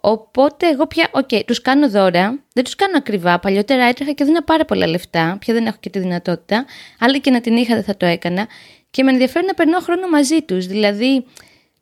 Οπότε 0.00 0.68
εγώ 0.68 0.86
πια, 0.86 1.08
OK, 1.12 1.28
okay, 1.30 1.40
τους 1.46 1.60
κάνω 1.62 1.90
δώρα, 1.90 2.42
δεν 2.52 2.64
τους 2.64 2.74
κάνω 2.74 2.96
ακριβά. 2.96 3.38
Παλιότερα 3.38 3.84
έτρεχα 3.84 4.12
και 4.12 4.24
δίνα 4.24 4.42
πάρα 4.42 4.64
πολλά 4.64 4.86
λεφτά, 4.86 5.36
πια 5.40 5.54
δεν 5.54 5.66
έχω 5.66 5.76
και 5.80 5.90
τη 5.90 5.98
δυνατότητα. 5.98 6.66
Αλλά 6.98 7.20
και 7.20 7.30
να 7.30 7.40
την 7.40 7.56
είχα 7.56 7.74
δεν 7.74 7.84
θα 7.84 7.96
το 7.96 8.06
έκανα. 8.06 8.48
Και 8.90 9.02
με 9.02 9.10
ενδιαφέρει 9.10 9.46
να 9.46 9.54
περνώ 9.54 9.78
χρόνο 9.78 10.08
μαζί 10.08 10.42
τους. 10.42 10.66
Δηλαδή, 10.66 11.24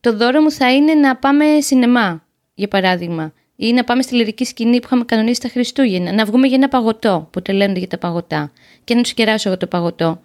το 0.07 0.17
δώρο 0.17 0.41
μου 0.41 0.51
θα 0.51 0.75
είναι 0.75 0.95
να 0.95 1.17
πάμε 1.17 1.45
σινεμά, 1.61 2.25
για 2.55 2.69
παράδειγμα. 2.69 3.33
Ή 3.57 3.73
να 3.73 3.85
πάμε 3.85 4.03
στη 4.03 4.15
λυρική 4.15 4.45
σκηνή 4.45 4.79
που 4.79 4.83
είχαμε 4.85 5.05
κανονίσει 5.05 5.41
τα 5.41 5.49
Χριστούγεννα. 5.49 6.13
Να 6.13 6.25
βγούμε 6.25 6.47
για 6.47 6.57
ένα 6.57 6.69
παγωτό 6.69 7.29
που 7.33 7.43
τελένονται 7.43 7.79
για 7.79 7.89
τα 7.89 7.99
παγωτά. 7.99 8.53
Και 8.85 8.95
να 8.95 9.03
τους 9.03 9.15
κεράσω 9.15 9.49
εγώ 9.49 9.59
το 9.59 9.67
παγωτό. 9.67 10.21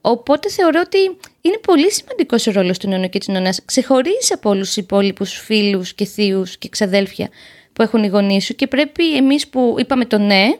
Οπότε 0.00 0.48
θεωρώ 0.48 0.80
ότι 0.84 0.98
είναι 1.40 1.58
πολύ 1.62 1.92
σημαντικός 1.92 2.46
ο 2.46 2.50
ρόλος 2.52 2.78
του 2.78 2.88
νονού 2.88 3.08
και 3.08 3.18
της 3.18 3.28
νονάς. 3.28 3.64
Ξεχωρίζει 3.64 4.32
από 4.32 4.50
όλους 4.50 4.66
τους 4.66 4.76
υπόλοιπους 4.76 5.32
φίλους 5.32 5.94
και 5.94 6.04
θείους 6.04 6.58
και 6.58 6.68
ξαδέλφια 6.68 7.28
που 7.72 7.82
έχουν 7.82 8.02
οι 8.02 8.08
γονείς 8.08 8.44
σου 8.44 8.54
και 8.54 8.66
πρέπει 8.66 9.16
εμείς 9.16 9.48
που 9.48 9.74
είπαμε 9.78 10.04
το 10.04 10.18
ναι 10.18 10.58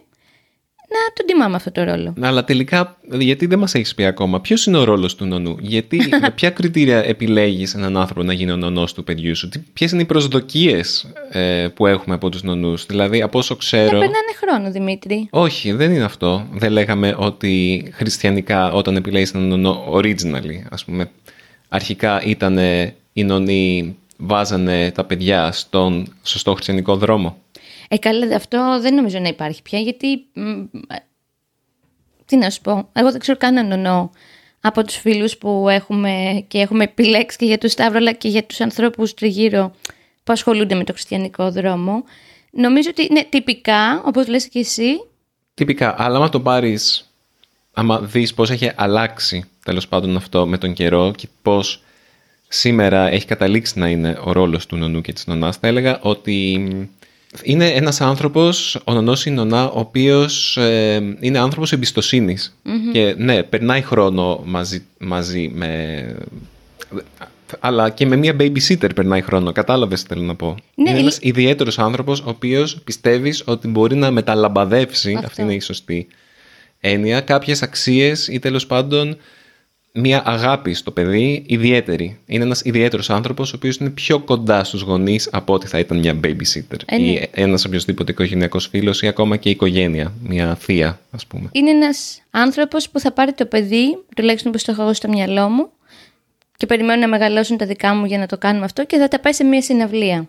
να 0.88 1.12
τον 1.14 1.26
τιμάμε 1.26 1.56
αυτό 1.56 1.72
το 1.72 1.84
ρόλο. 1.84 2.14
Αλλά 2.20 2.44
τελικά, 2.44 2.96
γιατί 3.18 3.46
δεν 3.46 3.58
μας 3.58 3.74
έχεις 3.74 3.94
πει 3.94 4.04
ακόμα, 4.04 4.40
ποιος 4.40 4.66
είναι 4.66 4.78
ο 4.78 4.84
ρόλος 4.84 5.14
του 5.14 5.24
νονού, 5.24 5.56
Γιατί, 5.60 6.00
με 6.22 6.30
ποια 6.30 6.50
κριτήρια 6.50 6.98
επιλέγεις 7.04 7.74
έναν 7.74 7.96
άνθρωπο 7.96 8.22
να 8.22 8.32
γίνει 8.32 8.50
ο 8.50 8.56
νονός 8.56 8.92
του 8.92 9.04
παιδιού 9.04 9.36
σου, 9.36 9.48
Ποιες 9.72 9.92
είναι 9.92 10.02
οι 10.02 10.04
προσδοκίες 10.04 11.12
ε, 11.30 11.68
που 11.74 11.86
έχουμε 11.86 12.14
από 12.14 12.28
τους 12.28 12.42
νονούς, 12.42 12.86
Δηλαδή, 12.86 13.22
από 13.22 13.38
όσο 13.38 13.56
ξέρω. 13.56 13.82
Δεν 13.84 13.98
περνάνε 13.98 14.32
χρόνο, 14.36 14.70
Δημήτρη. 14.70 15.28
Όχι, 15.30 15.72
δεν 15.72 15.92
είναι 15.92 16.04
αυτό. 16.04 16.46
Δεν 16.52 16.72
λέγαμε 16.72 17.14
ότι 17.18 17.84
χριστιανικά, 17.94 18.72
όταν 18.72 18.96
επιλέγεις 18.96 19.32
έναν 19.32 19.46
νονό, 19.48 19.84
originally, 19.92 20.62
ας 20.70 20.84
πούμε, 20.84 21.10
αρχικά 21.68 22.22
ήταν 22.22 22.58
οι 23.12 23.24
νονοί 23.24 23.96
βάζανε 24.16 24.90
τα 24.90 25.04
παιδιά 25.04 25.52
στον 25.52 26.12
σωστό 26.22 26.52
χριστιανικό 26.52 26.96
δρόμο. 26.96 27.36
Ε, 27.88 27.98
καλά, 27.98 28.36
αυτό 28.36 28.80
δεν 28.80 28.94
νομίζω 28.94 29.18
να 29.18 29.28
υπάρχει 29.28 29.62
πια, 29.62 29.78
γιατί... 29.78 30.24
Τι 32.24 32.36
να 32.36 32.50
σου 32.50 32.60
πω, 32.60 32.88
εγώ 32.92 33.10
δεν 33.10 33.20
ξέρω 33.20 33.38
καν 33.38 33.58
αν 33.58 34.10
από 34.60 34.84
τους 34.84 34.96
φίλους 34.96 35.36
που 35.38 35.68
έχουμε 35.68 36.44
και 36.48 36.58
έχουμε 36.58 36.84
επιλέξει 36.84 37.36
και 37.36 37.44
για 37.44 37.58
τους 37.58 37.72
Σταύρο, 37.72 37.98
αλλά 37.98 38.12
και 38.12 38.28
για 38.28 38.44
τους 38.44 38.60
ανθρώπους 38.60 39.14
τριγύρω 39.14 39.74
που 40.24 40.32
ασχολούνται 40.32 40.74
με 40.74 40.84
το 40.84 40.92
χριστιανικό 40.92 41.50
δρόμο. 41.50 42.04
Νομίζω 42.50 42.88
ότι 42.90 43.06
είναι 43.10 43.26
τυπικά, 43.28 44.02
όπως 44.04 44.26
λες 44.28 44.48
και 44.48 44.58
εσύ. 44.58 45.00
Τυπικά, 45.54 45.94
αλλά 45.98 46.16
άμα 46.16 46.28
το 46.28 46.40
πάρεις, 46.40 47.12
άμα 47.72 48.00
δεις 48.00 48.34
πώς 48.34 48.50
έχει 48.50 48.72
αλλάξει 48.74 49.44
τέλος 49.64 49.88
πάντων 49.88 50.16
αυτό 50.16 50.46
με 50.46 50.58
τον 50.58 50.72
καιρό 50.72 51.12
και 51.16 51.28
πώς 51.42 51.82
σήμερα 52.48 53.08
έχει 53.10 53.26
καταλήξει 53.26 53.78
να 53.78 53.88
είναι 53.88 54.18
ο 54.24 54.32
ρόλος 54.32 54.66
του 54.66 54.76
νονού 54.76 55.00
και 55.00 55.12
της 55.12 55.26
νονάς, 55.26 55.56
θα 55.56 55.66
έλεγα 55.66 55.98
ότι 56.02 56.68
είναι 57.42 57.66
ένας 57.66 58.00
άνθρωπος, 58.00 58.80
ο 58.84 58.92
Νονός 58.92 59.26
είναι 59.26 59.36
Νονά, 59.36 59.70
ο 59.70 59.78
οποίος 59.78 60.56
ε, 60.56 61.16
είναι 61.20 61.38
άνθρωπος 61.38 61.72
Και 62.92 63.14
ναι, 63.18 63.42
περνάει 63.42 63.82
χρόνο 63.82 64.42
μαζί, 64.44 64.82
μαζί 64.98 65.50
με... 65.54 66.16
Αλλά 67.60 67.90
και 67.90 68.06
με 68.06 68.16
μια 68.16 68.36
babysitter 68.38 68.94
περνάει 68.94 69.20
χρόνο. 69.20 69.52
Κατάλαβες 69.52 70.02
τι 70.02 70.08
θέλω 70.08 70.22
να 70.22 70.34
πω. 70.34 70.56
Ναι, 70.74 70.90
είναι 70.90 70.98
ένας 70.98 71.18
ιδιαίτερος 71.20 71.78
άνθρωπος, 71.78 72.20
ο 72.20 72.28
οποίος 72.28 72.80
πιστεύεις 72.84 73.42
ότι 73.44 73.68
μπορεί 73.68 73.96
να 73.96 74.10
μεταλαμπαδεύσει, 74.10 75.18
αυτή 75.24 75.42
είναι 75.42 75.54
η 75.54 75.60
σωστή 75.60 76.06
έννοια, 76.80 77.20
κάποιες 77.20 77.62
αξίες 77.62 78.28
ή 78.28 78.38
τέλος 78.38 78.66
πάντων 78.66 79.16
μια 79.92 80.22
αγάπη 80.24 80.74
στο 80.74 80.90
παιδί 80.90 81.42
ιδιαίτερη. 81.46 82.18
Είναι 82.26 82.44
ένας 82.44 82.60
ιδιαίτερος 82.64 83.10
άνθρωπος 83.10 83.52
ο 83.52 83.56
οποίος 83.56 83.76
είναι 83.76 83.90
πιο 83.90 84.18
κοντά 84.18 84.64
στους 84.64 84.80
γονείς 84.80 85.28
από 85.32 85.52
ότι 85.52 85.66
θα 85.66 85.78
ήταν 85.78 85.98
μια 85.98 86.20
babysitter 86.24 86.76
ε, 86.84 86.96
ή 86.96 87.12
ναι. 87.12 87.20
ένας 87.30 87.64
οποιοδήποτε 87.64 88.12
οικογενειακός 88.12 88.66
φίλος 88.66 89.02
ή 89.02 89.06
ακόμα 89.06 89.36
και 89.36 89.48
η 89.48 89.52
οικογένεια, 89.52 90.12
μια 90.22 90.54
θεία 90.54 91.00
ας 91.10 91.26
πούμε. 91.26 91.48
Είναι 91.52 91.70
ένας 91.70 92.22
άνθρωπος 92.30 92.90
που 92.90 93.00
θα 93.00 93.12
πάρει 93.12 93.32
το 93.32 93.46
παιδί, 93.46 93.98
τουλάχιστον 94.16 94.52
που 94.52 94.58
το 94.58 94.72
έχω 94.72 94.82
εγώ 94.82 94.92
στο 94.92 95.08
μυαλό 95.08 95.48
μου 95.48 95.70
και 96.56 96.66
περιμένω 96.66 97.00
να 97.00 97.08
μεγαλώσουν 97.08 97.56
τα 97.56 97.66
δικά 97.66 97.94
μου 97.94 98.04
για 98.04 98.18
να 98.18 98.26
το 98.26 98.38
κάνουμε 98.38 98.64
αυτό 98.64 98.84
και 98.84 98.96
θα 98.96 99.08
τα 99.08 99.20
πάει 99.20 99.32
σε 99.32 99.44
μια 99.44 99.62
συναυλία. 99.62 100.28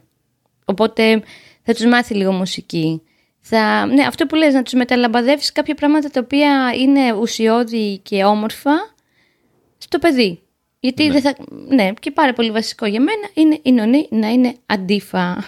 Οπότε 0.66 1.22
θα 1.64 1.74
τους 1.74 1.86
μάθει 1.86 2.14
λίγο 2.14 2.32
μουσική. 2.32 3.02
Θα, 3.42 3.86
ναι, 3.86 4.04
αυτό 4.04 4.26
που 4.26 4.36
λες, 4.36 4.54
να 4.54 4.64
τους 4.64 4.74
μεταλαμπαδεύεις 4.74 5.52
κάποια 5.52 5.76
πράγματα 5.76 6.10
τα 6.10 6.22
οποία 6.24 6.74
είναι 6.80 7.14
ουσιώδη 7.14 7.98
και 7.98 8.24
όμορφα 8.24 8.72
στο 9.80 10.00
παιδί. 10.00 10.40
Γιατί 10.80 11.06
ναι. 11.06 11.12
δεν 11.12 11.22
θα. 11.22 11.36
Ναι, 11.68 11.92
και 12.00 12.12
πάρα 12.12 12.34
πολύ 12.34 12.52
βασικό 12.52 12.86
για 12.86 13.00
μένα 13.00 13.30
είναι 13.34 13.60
η 13.62 13.72
νονή 13.72 14.08
να 14.10 14.30
είναι 14.30 14.56
αντίφα. 14.66 15.44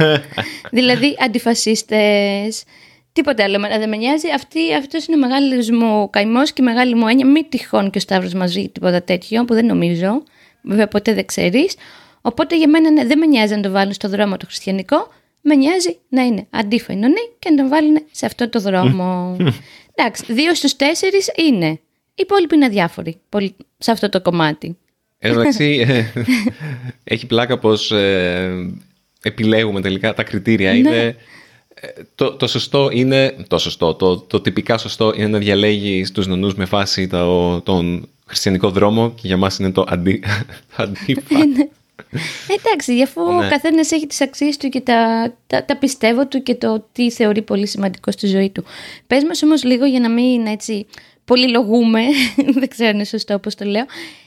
δηλαδή 0.70 1.16
αντιφασίστες. 1.20 2.64
Τίποτα 3.12 3.44
άλλο 3.44 3.58
δεν 3.58 3.88
με 3.88 3.96
νοιάζει. 3.96 4.28
Αυτή, 4.34 4.74
αυτός 4.74 5.06
είναι 5.06 5.16
ο 5.16 5.20
μεγάλος 5.20 5.70
μου 5.70 6.10
καημός 6.10 6.52
και 6.52 6.62
η 6.62 6.64
μεγάλη 6.64 6.94
μου 6.94 7.08
έννοια. 7.08 7.26
Μην 7.26 7.48
τυχόν 7.48 7.90
και 7.90 7.98
ο 7.98 8.00
Σταύρος 8.00 8.34
μαζί 8.34 8.68
τίποτα 8.68 9.02
τέτοιο 9.02 9.44
που 9.44 9.54
δεν 9.54 9.66
νομίζω. 9.66 10.22
Βέβαια 10.62 10.88
ποτέ 10.88 11.14
δεν 11.14 11.26
ξέρεις. 11.26 11.74
Οπότε 12.20 12.56
για 12.56 12.68
μένα 12.68 12.90
ναι, 12.90 13.04
δεν 13.04 13.18
με 13.18 13.26
νοιάζει 13.26 13.54
να 13.54 13.60
το 13.60 13.70
βάλουν 13.70 13.92
στο 13.92 14.08
δρόμο 14.08 14.36
το 14.36 14.46
χριστιανικό. 14.46 15.08
Με 15.40 15.54
νοιάζει 15.54 15.98
να 16.08 16.22
είναι 16.22 16.46
αντίφα 16.50 16.92
η 16.92 16.96
νονή 16.96 17.30
και 17.38 17.50
να 17.50 17.56
τον 17.56 17.68
βάλουν 17.68 17.98
σε 18.10 18.26
αυτό 18.26 18.48
το 18.48 18.60
δρόμο. 18.60 19.36
Εντάξει, 19.94 20.32
δύο 20.32 20.54
στους 20.54 20.76
τέσσερις 20.76 21.30
είναι 21.36 21.80
οι 22.16 22.22
υπόλοιποι 22.22 22.54
είναι 22.54 22.64
αδιάφοροι 22.64 23.16
σε 23.78 23.90
αυτό 23.90 24.08
το 24.08 24.20
κομμάτι. 24.20 24.76
Εν 25.18 25.34
μεταξύ, 25.36 25.84
ε, 25.88 26.04
έχει 27.04 27.26
πλάκα 27.26 27.58
πως 27.58 27.90
ε, 27.90 28.76
επιλέγουμε 29.22 29.80
τελικά 29.80 30.14
τα 30.14 30.22
κριτήρια. 30.22 30.70
Ναι. 30.72 30.78
Είναι, 30.78 31.16
ε, 31.74 31.88
το, 32.14 32.32
το 32.32 32.46
σωστό 32.46 32.88
είναι, 32.92 33.36
το 33.48 33.58
σωστό, 33.58 33.94
το, 33.94 34.18
το 34.18 34.40
τυπικά 34.40 34.78
σωστό 34.78 35.12
είναι 35.16 35.26
να 35.26 35.38
διαλέγει 35.38 36.06
τους 36.12 36.26
νονούς 36.26 36.54
με 36.54 36.64
φάση 36.64 37.06
το, 37.06 37.60
τον 37.60 38.08
χριστιανικό 38.26 38.70
δρόμο 38.70 39.10
και 39.10 39.26
για 39.26 39.36
μας 39.36 39.58
είναι 39.58 39.70
το 39.72 39.84
αντί, 39.88 40.22
αντίφα. 40.76 41.46
Ναι. 41.46 41.68
Εντάξει, 42.58 43.02
αφού 43.02 43.32
ναι. 43.32 43.46
ο 43.46 43.48
καθένας 43.48 43.90
έχει 43.90 44.06
τις 44.06 44.20
αξίες 44.20 44.56
του 44.56 44.68
και 44.68 44.80
τα, 44.80 45.32
τα, 45.46 45.64
τα, 45.64 45.76
πιστεύω 45.76 46.26
του 46.26 46.42
και 46.42 46.54
το 46.54 46.86
τι 46.92 47.10
θεωρεί 47.10 47.42
πολύ 47.42 47.66
σημαντικό 47.66 48.10
στη 48.10 48.26
ζωή 48.26 48.50
του. 48.50 48.64
Πες 49.06 49.24
μας 49.24 49.42
όμως 49.42 49.64
λίγο 49.64 49.84
για 49.84 50.00
να 50.00 50.10
μην 50.10 50.46
έτσι 50.46 50.86
πολυλογούμε, 51.26 52.00
δεν 52.58 52.68
ξέρω 52.68 52.88
αν 52.88 52.94
είναι 52.94 53.04
σωστό 53.04 53.34
όπως 53.34 53.54
το 53.54 53.64
λέω, 53.64 53.84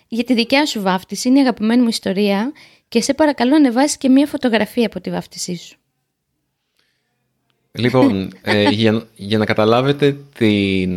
για 0.07 0.23
τη 0.23 0.33
δικιά 0.33 0.65
σου 0.65 0.81
βάφτιση, 0.81 1.27
είναι 1.27 1.37
η 1.37 1.41
αγαπημένη 1.41 1.81
μου 1.81 1.87
ιστορία 1.87 2.51
και 2.87 3.01
σε 3.01 3.13
παρακαλώ 3.13 3.51
να 3.51 3.57
ανεβάσεις 3.57 3.97
και 3.97 4.09
μία 4.09 4.27
φωτογραφία 4.27 4.85
από 4.85 5.01
τη 5.01 5.09
βάφτισή 5.09 5.57
σου. 5.57 5.77
Λοιπόν, 7.71 8.33
ε, 8.41 8.69
για, 8.69 9.07
για, 9.15 9.37
να 9.37 9.45
καταλάβετε 9.45 10.17
την 10.37 10.91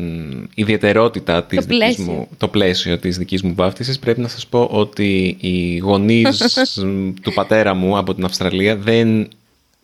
ιδιαιτερότητα 0.54 1.44
της 1.44 1.58
το, 1.58 1.64
δικής 1.66 1.98
μου, 1.98 2.28
το 2.38 2.48
πλαίσιο 2.48 2.98
της 2.98 3.18
δικής 3.18 3.42
μου 3.42 3.54
βάφτισης 3.54 3.98
πρέπει 3.98 4.20
να 4.20 4.28
σας 4.28 4.46
πω 4.46 4.68
ότι 4.72 5.36
οι 5.40 5.76
γονείς 5.76 6.60
του 7.22 7.32
πατέρα 7.34 7.74
μου 7.74 7.96
από 7.98 8.14
την 8.14 8.24
Αυστραλία 8.24 8.76
δεν... 8.76 9.28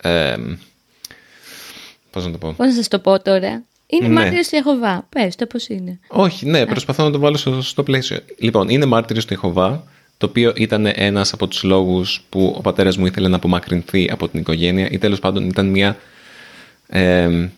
Ε, 0.02 0.36
πώς 2.10 2.24
να 2.24 2.30
το 2.30 2.38
πω; 2.38 2.54
Πώς 2.56 2.66
να 2.66 2.72
σας 2.72 2.88
το 2.88 2.98
πω 2.98 3.22
τώρα; 3.22 3.64
Είναι 3.90 4.06
ναι. 4.08 4.14
μάρτυρο 4.14 4.40
του 4.40 4.48
Ιεχοβά. 4.56 5.06
Πες 5.08 5.36
το 5.36 5.46
πώς 5.46 5.68
είναι. 5.68 5.98
Όχι, 6.08 6.46
ναι, 6.46 6.66
προσπαθώ 6.66 7.04
να 7.04 7.10
το 7.10 7.18
βάλω 7.18 7.36
στο, 7.36 7.62
στο 7.62 7.82
πλαίσιο. 7.82 8.18
Λοιπόν, 8.38 8.68
είναι 8.68 8.84
μάρτυρο 8.84 9.20
του 9.20 9.26
Ιεχοβά, 9.30 9.84
το 10.18 10.26
οποίο 10.26 10.52
ήταν 10.56 10.86
ένας 10.94 11.32
από 11.32 11.46
τους 11.46 11.62
λόγους 11.62 12.22
που 12.28 12.54
ο 12.56 12.60
πατέρας 12.60 12.96
μου 12.96 13.06
ήθελε 13.06 13.28
να 13.28 13.36
απομακρυνθεί 13.36 14.08
από 14.12 14.28
την 14.28 14.40
οικογένεια 14.40 14.88
ή 14.90 14.98
τέλος 14.98 15.18
πάντων 15.18 15.48
ήταν 15.48 15.66
μια 15.66 15.96
ε, 16.86 17.48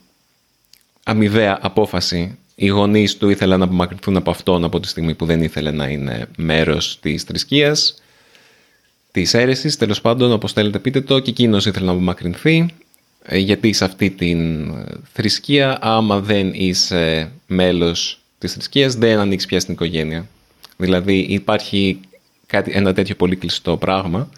αμοιβαία 1.03 1.59
απόφαση. 1.61 2.39
Οι 2.55 2.67
γονείς 2.67 3.17
του 3.17 3.29
ήθελαν 3.29 3.59
να 3.59 3.65
απομακρυνθούν 3.65 4.17
από 4.17 4.31
αυτόν 4.31 4.65
από 4.65 4.81
τη 4.81 4.89
στιγμή 4.89 5.15
που 5.15 5.27
δεν 5.27 5.43
ήθελε 5.43 5.71
να 5.71 5.89
είναι 5.89 6.27
μέρος 6.37 6.99
της 7.01 7.23
θρησκείας, 7.23 8.03
της 9.11 9.35
αίρεσης, 9.35 9.77
τέλος 9.77 10.01
πάντων, 10.01 10.33
όπως 10.33 10.53
θέλετε 10.53 10.79
πείτε 10.79 11.01
το, 11.01 11.19
και 11.19 11.31
εκείνος 11.31 11.67
ήθελε 11.67 11.87
να 11.87 11.93
απομακρυνθεί. 11.93 12.75
Ε, 13.23 13.39
γιατί 13.39 13.73
σε 13.73 13.85
αυτή 13.85 14.11
την 14.11 14.71
ε, 14.71 14.85
θρησκεία 15.13 15.79
άμα 15.81 16.21
δεν 16.21 16.51
είσαι 16.55 17.33
μέλος 17.47 18.21
της 18.39 18.53
θρησκείας 18.53 18.95
δεν 18.95 19.19
ανοίξεις 19.19 19.49
πια 19.49 19.61
στην 19.61 19.75
οικογένεια. 19.75 20.29
Δηλαδή 20.77 21.19
υπάρχει 21.19 22.01
κάτι, 22.47 22.73
ένα 22.75 22.93
τέτοιο 22.93 23.15
πολύ 23.15 23.37
κλειστό 23.37 23.77
πράγμα. 23.77 24.31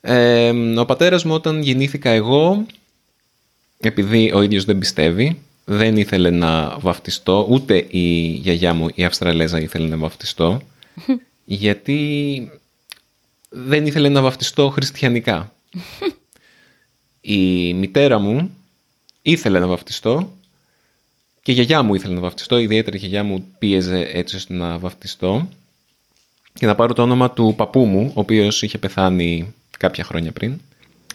Ε, 0.00 0.50
ο 0.78 0.84
πατέρας 0.84 1.24
μου 1.24 1.34
όταν 1.34 1.62
γεννήθηκα 1.62 2.10
εγώ, 2.10 2.66
επειδή 3.78 4.32
ο 4.34 4.42
ίδιος 4.42 4.64
δεν 4.64 4.78
πιστεύει, 4.78 5.38
δεν 5.64 5.96
ήθελε 5.96 6.30
να 6.30 6.78
βαφτιστώ, 6.78 7.46
ούτε 7.50 7.86
η 7.90 8.20
γιαγιά 8.26 8.74
μου 8.74 8.88
η 8.94 9.04
Αυστραλέζα 9.04 9.60
ήθελε 9.60 9.88
να 9.88 9.96
βαφτιστώ, 9.96 10.60
γιατί 11.44 12.50
δεν 13.48 13.86
ήθελε 13.86 14.08
να 14.08 14.20
βαφτιστώ 14.20 14.70
χριστιανικά. 14.70 15.52
η 17.24 17.74
μητέρα 17.74 18.18
μου 18.18 18.50
ήθελε 19.22 19.58
να 19.58 19.66
βαφτιστώ 19.66 20.32
και 21.42 21.50
η 21.50 21.54
γιαγιά 21.54 21.82
μου 21.82 21.94
ήθελε 21.94 22.14
να 22.14 22.20
βαφτιστώ, 22.20 22.58
ιδιαίτερα 22.58 22.96
η 22.96 22.98
γιαγιά 22.98 23.24
μου 23.24 23.44
πίεζε 23.58 24.10
έτσι 24.12 24.36
ώστε 24.36 24.54
να 24.54 24.78
βαφτιστώ 24.78 25.48
και 26.52 26.66
να 26.66 26.74
πάρω 26.74 26.94
το 26.94 27.02
όνομα 27.02 27.30
του 27.30 27.54
παππού 27.56 27.84
μου, 27.84 28.10
ο 28.14 28.20
οποίος 28.20 28.62
είχε 28.62 28.78
πεθάνει 28.78 29.54
κάποια 29.78 30.04
χρόνια 30.04 30.32
πριν. 30.32 30.60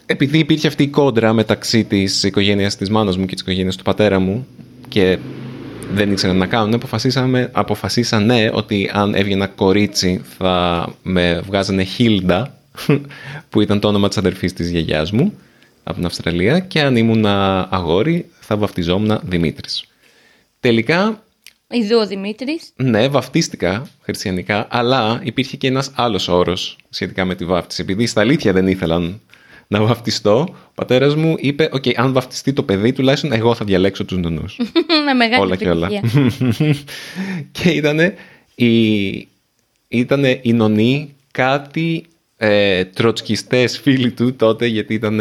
επειδή 0.06 0.38
υπήρχε 0.38 0.68
αυτή 0.68 0.84
η 0.84 0.88
κόντρα 0.88 1.34
μεταξύ 1.34 1.84
της 1.84 2.24
οικογένειας 2.24 2.76
της 2.76 2.90
μάνας 2.90 3.18
μου 3.18 3.26
και 3.26 3.34
της 3.34 3.42
οικογένειας 3.42 3.76
του 3.76 3.84
πατέρα 3.84 4.20
μου 4.20 4.48
και 4.88 5.18
δεν 5.94 6.12
ήξεραν 6.12 6.38
να 6.38 6.46
κάνουν, 6.46 6.74
αποφασίσαμε, 6.74 7.50
αποφασίσανε 7.54 8.52
ότι 8.54 8.90
αν 8.94 9.16
έβγαινα 9.16 9.48
κορίτσι 9.48 10.22
θα 10.38 10.88
με 11.04 11.42
βγάζανε 11.46 11.84
Χίλντα, 11.84 12.58
που 13.50 13.62
ήταν 13.62 13.80
το 13.80 13.88
όνομα 13.88 14.08
της 14.08 14.18
αδερφής 14.18 14.54
της 14.54 14.70
γιαγιάς 14.70 15.12
μου 15.12 15.34
από 15.88 15.96
την 15.96 16.06
Αυστραλία 16.06 16.60
και 16.60 16.82
αν 16.82 16.96
ήμουν 16.96 17.26
αγόρι 17.70 18.30
θα 18.40 18.58
βαφτιζόμουν 18.58 19.20
Δημήτρης. 19.24 19.86
Τελικά 20.60 21.24
Ιδού 21.70 21.98
ο 21.98 22.08
Δημήτρης. 22.08 22.72
ναι, 22.76 23.08
βαφτίστηκα 23.08 23.88
χριστιανικά, 24.02 24.68
αλλά 24.70 25.22
υπήρχε 25.24 25.58
και 25.58 25.68
ένας 25.68 25.92
άλλος 25.96 26.28
όρος 26.28 26.78
σχετικά 26.90 27.26
με 27.26 27.36
τη 27.36 27.46
βάφτιση. 27.46 27.82
Επειδή 27.82 28.06
στα 28.06 28.22
αλήθεια 28.22 28.54
δεν 28.54 28.68
ήθελαν 28.68 29.22
να 29.68 29.82
βαφτιστώ, 29.82 30.40
ο 30.50 30.72
πατέρας 30.76 31.16
μου 31.16 31.36
είπε 31.38 31.70
«OK, 31.72 31.84
αν 31.96 32.14
βαφτιστεί 32.14 32.54
το 32.54 32.64
παιδί, 32.64 32.94
τουλάχιστον 32.94 33.32
εγώ 33.32 33.56
θα 33.56 33.66
διαλέξω 33.66 34.06
τους 34.06 34.18
νονούς». 34.18 34.58
Με 35.06 35.14
μεγάλη 35.14 35.42
όλα 35.42 35.56
και 35.56 35.70
όλα. 35.70 35.88
επιτυχία. 35.92 36.74
και 37.62 37.70
ήταν 37.70 38.14
οι, 38.56 39.28
ήτανε 39.88 40.40
οι 40.42 40.54
νονοί 40.54 41.16
κάτι 41.32 42.06
ε, 42.38 42.86
τροτσκιστές 42.86 43.80
φίλοι 43.80 44.12
του 44.12 44.36
τότε, 44.36 44.66
γιατί 44.66 44.94
ήταν 44.94 45.20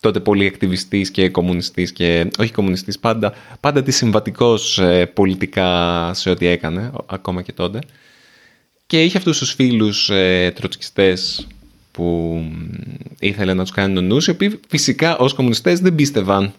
τότε 0.00 0.20
πολύ 0.20 0.46
ακτιβιστής 0.46 1.10
και 1.10 1.28
κομμουνιστής 1.28 1.92
και 1.92 2.30
όχι 2.38 2.52
κομμουνιστής, 2.52 2.98
πάντα, 2.98 3.34
πάντα 3.60 3.82
της 3.82 3.96
συμβατικός 3.96 4.78
ε, 4.78 5.06
πολιτικά 5.06 6.10
σε 6.14 6.30
ό,τι 6.30 6.46
έκανε, 6.46 6.90
ακόμα 7.06 7.42
και 7.42 7.52
τότε. 7.52 7.78
Και 8.86 9.02
είχε 9.02 9.18
αυτούς 9.18 9.38
τους 9.38 9.52
φίλους 9.52 10.10
ε, 10.10 10.52
τροτσκιστές 10.54 11.46
που 11.90 12.04
μ, 12.50 12.68
ήθελε 13.18 13.54
να 13.54 13.62
τους 13.62 13.72
κάνει 13.72 13.92
νονούς, 13.92 14.26
οι 14.26 14.30
οποίοι 14.30 14.60
φυσικά 14.68 15.16
ως 15.18 15.34
κομμουνιστές 15.34 15.80
δεν 15.80 15.94
πίστευαν 15.94 16.52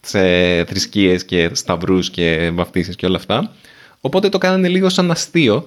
σε 0.00 0.20
θρησκείες 0.64 1.24
και 1.24 1.50
σταυρούς 1.52 2.10
και 2.10 2.50
βαφτίσεις 2.54 2.96
και 2.96 3.06
όλα 3.06 3.16
αυτά. 3.16 3.54
Οπότε 4.00 4.28
το 4.28 4.38
κάνανε 4.38 4.68
λίγο 4.68 4.88
σαν 4.88 5.10
αστείο. 5.10 5.64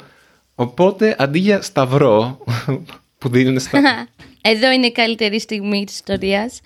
Οπότε 0.56 1.16
αντί 1.20 1.40
για 1.40 1.62
σταυρό 1.62 2.44
που 3.18 3.30
δίνουν, 3.30 3.60
στα... 3.60 3.80
Εδώ 4.46 4.72
είναι 4.72 4.86
η 4.86 4.92
καλύτερη 4.92 5.40
στιγμή 5.40 5.84
της 5.86 5.96
ιστορίας. 5.96 6.62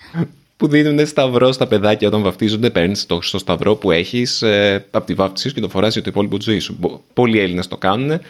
που 0.56 0.68
δίνουν 0.68 1.06
σταυρό 1.06 1.52
στα 1.52 1.66
παιδάκια 1.66 2.08
όταν 2.08 2.22
βαφτίζονται, 2.22 2.70
παίρνεις 2.70 3.06
το 3.06 3.20
στο 3.20 3.38
σταυρό 3.38 3.74
που 3.76 3.90
έχεις 3.90 4.42
ε, 4.42 4.86
από 4.90 5.06
τη 5.06 5.14
βάφτισή 5.14 5.48
σου 5.48 5.54
και 5.54 5.60
το 5.60 5.68
φοράς 5.68 5.92
για 5.92 6.02
το 6.02 6.10
υπόλοιπο 6.10 6.36
της 6.36 6.46
ζωής 6.46 6.64
σου. 6.64 6.76
Μπο- 6.78 7.00
Πολλοί 7.14 7.38
Έλληνες 7.40 7.68
το 7.68 7.76
κάνουν. 7.76 8.20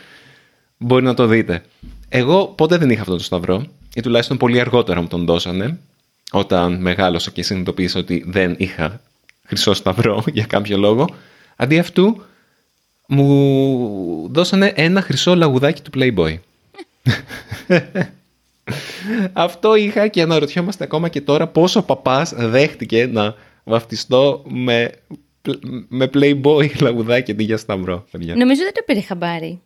Μπορεί 0.79 1.05
να 1.05 1.15
το 1.15 1.27
δείτε. 1.27 1.63
Εγώ 2.09 2.47
ποτέ 2.47 2.77
δεν 2.77 2.91
είχα 2.91 3.01
αυτό 3.01 3.17
το 3.17 3.23
σταυρό, 3.23 3.67
ή 3.95 4.01
τουλάχιστον 4.01 4.37
πολύ 4.37 4.61
αργότερα 4.61 5.01
μου 5.01 5.07
τον 5.09 5.25
δώσανε, 5.25 5.79
όταν 6.31 6.81
μεγάλωσα 6.81 7.31
και 7.31 7.43
συνειδητοποίησα 7.43 7.99
ότι 7.99 8.25
δεν 8.27 8.55
είχα 8.59 9.01
χρυσό 9.45 9.75
σταυρό 9.75 10.25
για 10.33 10.45
κάποιο 10.45 10.77
λόγο. 10.79 11.09
Αντί 11.57 11.79
αυτού, 11.79 12.23
μου 13.07 14.29
δώσανε 14.33 14.73
ένα 14.77 15.01
χρυσό 15.03 15.35
λαγουδάκι 15.37 15.83
του 15.83 15.91
Playboy. 15.95 16.37
Αυτό 19.33 19.75
είχα 19.75 20.09
και 20.09 20.23
αναρωτιόμαστε 20.23 20.85
ακόμα 20.85 21.09
και 21.09 21.21
τώρα 21.21 21.47
πόσο 21.47 21.79
ο 21.79 21.83
παπάς 21.83 22.33
δέχτηκε 22.37 23.07
να 23.07 23.35
βαφτιστώ 23.65 24.45
με, 24.49 24.91
με 25.89 26.11
Playboy 26.15 26.81
λαγουδάκι 26.81 27.31
αντί 27.31 27.45
για 27.45 27.57
σταυρό. 27.57 28.05
παιδιά. 28.11 28.35
Νομίζω 28.37 28.63
δεν 28.63 28.75
το 28.75 28.83
πήρε 28.87 29.01
χαμπάρι. 29.01 29.61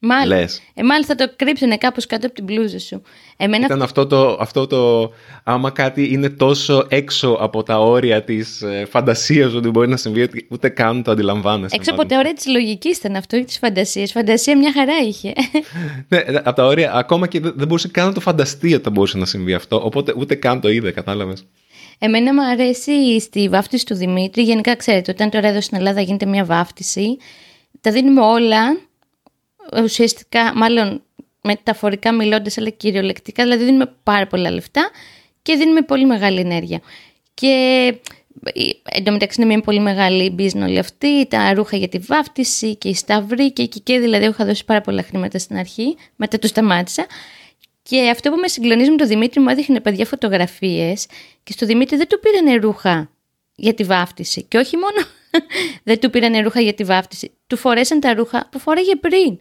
Μάλιστα. 0.00 0.36
Λες. 0.36 0.62
Ε, 0.74 0.82
μάλιστα 0.82 1.14
το 1.14 1.30
κρύψανε 1.36 1.76
κάπως 1.76 2.06
κάτω 2.06 2.26
από 2.26 2.34
την 2.34 2.44
μπλούζα 2.44 2.78
σου. 2.78 3.02
Εμένα 3.36 3.64
Ήταν 3.64 3.82
αυτό 3.82 4.06
το, 4.06 4.36
αυτό 4.40 4.66
το, 4.66 5.10
άμα 5.44 5.70
κάτι 5.70 6.12
είναι 6.12 6.28
τόσο 6.28 6.86
έξω 6.88 7.36
από 7.40 7.62
τα 7.62 7.80
όρια 7.80 8.22
της 8.22 8.62
ε, 8.62 8.86
φαντασίας 8.90 9.52
ότι 9.54 9.68
μπορεί 9.68 9.88
να 9.88 9.96
συμβεί, 9.96 10.22
ότι 10.22 10.46
ούτε 10.50 10.68
καν 10.68 11.02
το 11.02 11.10
αντιλαμβάνεσαι. 11.10 11.76
έξω 11.76 11.90
από 11.90 12.02
μάλλον. 12.02 12.12
τα 12.12 12.18
όρια 12.18 12.34
της 12.34 12.46
λογικής 12.46 12.98
ήταν 12.98 13.16
αυτό 13.16 13.36
ή 13.36 13.44
της 13.44 13.58
φαντασίας. 13.58 14.10
Φαντασία 14.10 14.56
μια 14.56 14.72
χαρά 14.72 14.98
είχε. 15.06 15.32
Ναι, 16.08 16.18
από 16.18 16.52
τα 16.52 16.66
όρια, 16.66 16.92
ακόμα 16.94 17.26
και 17.26 17.40
δεν 17.40 17.52
δεν 17.56 17.66
μπορούσε 17.66 17.88
καν 17.88 18.06
να 18.06 18.12
το 18.12 18.20
φανταστεί 18.20 18.74
ότι 18.74 18.82
θα 18.82 18.90
μπορούσε 18.90 19.18
να 19.18 19.26
συμβεί 19.26 19.54
αυτό, 19.54 19.84
οπότε 19.84 20.14
ούτε 20.16 20.34
καν 20.34 20.60
το 20.60 20.68
είδε, 20.68 20.90
κατάλαβες. 20.90 21.46
Εμένα 21.98 22.34
μου 22.34 22.42
αρέσει 22.42 23.20
στη 23.20 23.48
βάφτιση 23.48 23.86
του 23.86 23.94
Δημήτρη. 23.94 24.42
Γενικά, 24.42 24.76
ξέρετε, 24.76 25.10
όταν 25.10 25.30
τώρα 25.30 25.48
εδώ 25.48 25.60
στην 25.60 25.76
Ελλάδα 25.76 26.00
γίνεται 26.00 26.26
μια 26.26 26.44
βάφτιση, 26.44 27.16
τα 27.80 27.90
δίνουμε 27.90 28.20
όλα 28.20 28.87
ουσιαστικά, 29.82 30.52
μάλλον 30.54 31.02
μεταφορικά 31.42 32.12
μιλώντας, 32.12 32.58
αλλά 32.58 32.70
κυριολεκτικά. 32.70 33.42
Δηλαδή, 33.42 33.64
δίνουμε 33.64 33.94
πάρα 34.02 34.26
πολλά 34.26 34.50
λεφτά 34.50 34.90
και 35.42 35.54
δίνουμε 35.54 35.82
πολύ 35.82 36.06
μεγάλη 36.06 36.40
ενέργεια. 36.40 36.80
Και 37.34 37.48
ε, 38.42 38.68
εντωμεταξύ 38.84 39.40
είναι 39.42 39.54
μια 39.54 39.60
πολύ 39.60 39.80
μεγάλη 39.80 40.34
business 40.38 40.62
όλη 40.62 40.78
αυτή, 40.78 41.26
τα 41.26 41.54
ρούχα 41.54 41.76
για 41.76 41.88
τη 41.88 41.98
βάφτιση 41.98 42.76
και 42.76 42.88
η 42.88 42.94
σταυρή 42.94 43.52
και 43.52 43.62
εκεί 43.62 43.80
και 43.80 43.98
δηλαδή 43.98 44.26
είχα 44.26 44.44
δώσει 44.44 44.64
πάρα 44.64 44.80
πολλά 44.80 45.02
χρήματα 45.02 45.38
στην 45.38 45.56
αρχή, 45.56 45.96
μετά 46.16 46.38
το 46.38 46.46
σταμάτησα. 46.46 47.06
Και 47.82 48.08
αυτό 48.08 48.30
που 48.30 48.36
με 48.36 48.48
συγκλονίζει 48.48 48.90
με 48.90 48.96
τον 48.96 49.08
Δημήτρη 49.08 49.40
μου 49.40 49.48
έδειχνε 49.48 49.80
παιδιά 49.80 50.06
φωτογραφίες 50.06 51.06
και 51.42 51.52
στο 51.52 51.66
Δημήτρη 51.66 51.96
δεν 51.96 52.08
του 52.08 52.20
πήρανε 52.20 52.56
ρούχα 52.56 53.10
για 53.54 53.74
τη 53.74 53.84
βάφτιση. 53.84 54.42
Και 54.42 54.58
όχι 54.58 54.76
μόνο 54.76 55.06
δεν 55.88 56.00
του 56.00 56.10
πήρανε 56.10 56.40
ρούχα 56.40 56.60
για 56.60 56.74
τη 56.74 56.84
βάφτιση, 56.84 57.30
του 57.46 57.56
φορέσαν 57.56 58.00
τα 58.00 58.14
ρούχα 58.14 58.48
που 58.50 58.58
φόραγε 58.58 58.96
πριν. 58.96 59.38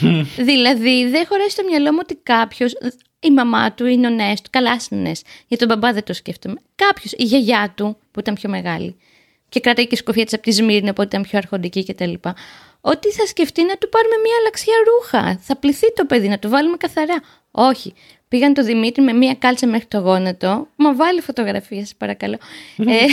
δηλαδή 0.48 1.08
δεν 1.08 1.26
χωράει 1.26 1.48
στο 1.48 1.62
μυαλό 1.68 1.92
μου 1.92 1.98
ότι 2.02 2.14
κάποιος, 2.22 2.72
η 3.20 3.30
μαμά 3.30 3.72
του, 3.72 3.86
οι 3.86 3.96
νονές 3.96 4.40
του, 4.40 4.50
καλά 4.52 4.72
οι 4.72 4.94
νονές, 4.94 5.22
για 5.46 5.56
τον 5.56 5.68
μπαμπά 5.68 5.92
δεν 5.92 6.04
το 6.04 6.12
σκέφτομαι. 6.12 6.56
Κάποιος, 6.74 7.12
η 7.12 7.24
γιαγιά 7.24 7.72
του 7.76 7.96
που 8.10 8.20
ήταν 8.20 8.34
πιο 8.34 8.50
μεγάλη 8.50 8.96
και 9.52 9.60
κράταγε 9.60 9.86
και 9.86 9.96
σκοφία 9.96 10.24
της 10.24 10.34
από 10.34 10.42
τη 10.42 10.52
Σμύρνη, 10.52 10.88
οπότε 10.88 11.08
ήταν 11.08 11.22
πιο 11.22 11.38
αρχοντική 11.38 11.84
κτλ. 11.84 12.12
Ότι 12.80 13.12
θα 13.12 13.26
σκεφτεί 13.26 13.64
να 13.64 13.76
του 13.76 13.88
πάρουμε 13.88 14.14
μια 14.24 14.34
αλλαξιά 14.40 14.74
ρούχα. 14.86 15.38
Θα 15.42 15.56
πληθεί 15.56 15.92
το 15.92 16.04
παιδί, 16.04 16.28
να 16.28 16.38
το 16.38 16.48
βάλουμε 16.48 16.76
καθαρά. 16.76 17.22
Όχι. 17.50 17.94
Πήγαν 18.28 18.54
το 18.54 18.64
Δημήτρη 18.64 19.02
με 19.02 19.12
μια 19.12 19.34
κάλτσα 19.34 19.66
μέχρι 19.66 19.86
το 19.86 19.98
γόνατο. 19.98 20.68
Μα 20.76 20.94
βάλει 20.94 21.20
φωτογραφία, 21.20 21.86
σε 21.86 21.94
παρακαλώ. 21.98 22.38
ε, 22.86 23.04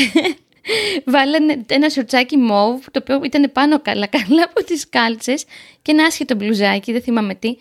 βάλανε 1.13 1.65
ένα 1.67 1.89
σορτσάκι 1.89 2.37
μόβ, 2.37 2.85
το 2.91 2.99
οποίο 3.01 3.21
ήταν 3.23 3.49
πάνω 3.53 3.79
καλά 3.79 4.07
καλά 4.17 4.43
από 4.49 4.63
τις 4.63 4.89
κάλτσες 4.89 5.43
και 5.81 5.91
ένα 5.91 6.03
άσχετο 6.03 6.35
μπλουζάκι, 6.35 6.91
δεν 6.91 7.01
θυμάμαι 7.01 7.35
τι. 7.35 7.57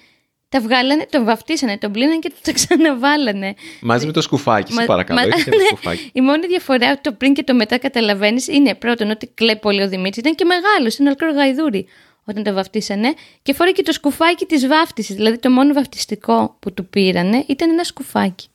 Τα 0.51 0.61
βγάλανε, 0.61 1.07
τον 1.11 1.25
βαφτίσανε, 1.25 1.79
τον 1.79 1.93
πλύνανε 1.93 2.19
και 2.19 2.33
το 2.43 2.53
ξαναβάλανε. 2.59 3.55
Μαζί 3.81 4.07
με 4.07 4.13
το 4.13 4.21
σκουφάκι, 4.21 4.73
σε 4.73 4.79
Μα- 4.81 4.87
παρακαλώ. 4.87 5.21
μα- 5.21 5.27
Είχε 5.27 5.43
και 5.45 5.51
το 5.51 5.57
ναι. 5.57 5.63
σκουφάκι. 5.67 6.11
Η 6.13 6.21
μόνη 6.21 6.47
διαφορά 6.47 7.01
το 7.01 7.13
πριν 7.13 7.35
και 7.35 7.43
το 7.43 7.55
μετά 7.55 7.79
καταλαβαίνεις 7.79 8.49
είναι 8.49 8.75
πρώτον 8.75 9.11
ότι 9.11 9.27
κλαίει 9.35 9.57
πολύ 9.57 9.83
ο 9.83 9.89
Δημήτρης. 9.89 10.17
Ήταν 10.17 10.35
και 10.35 10.45
μεγάλος, 10.45 10.97
είναι 10.99 11.09
ολόκληρο 11.09 11.33
γαϊδούρι 11.35 11.87
όταν 12.25 12.43
το 12.43 12.53
βαφτίσανε. 12.53 13.15
Και 13.43 13.53
φοράει 13.53 13.73
και 13.73 13.83
το 13.83 13.93
σκουφάκι 13.93 14.45
της 14.45 14.67
βάφτισης. 14.67 15.15
Δηλαδή 15.17 15.39
το 15.39 15.51
μόνο 15.51 15.73
βαφτιστικό 15.73 16.57
που 16.61 16.73
του 16.75 16.87
πήρανε 16.87 17.45
ήταν 17.49 17.71
ένα 17.71 17.85
σκουφάκι. 17.85 18.47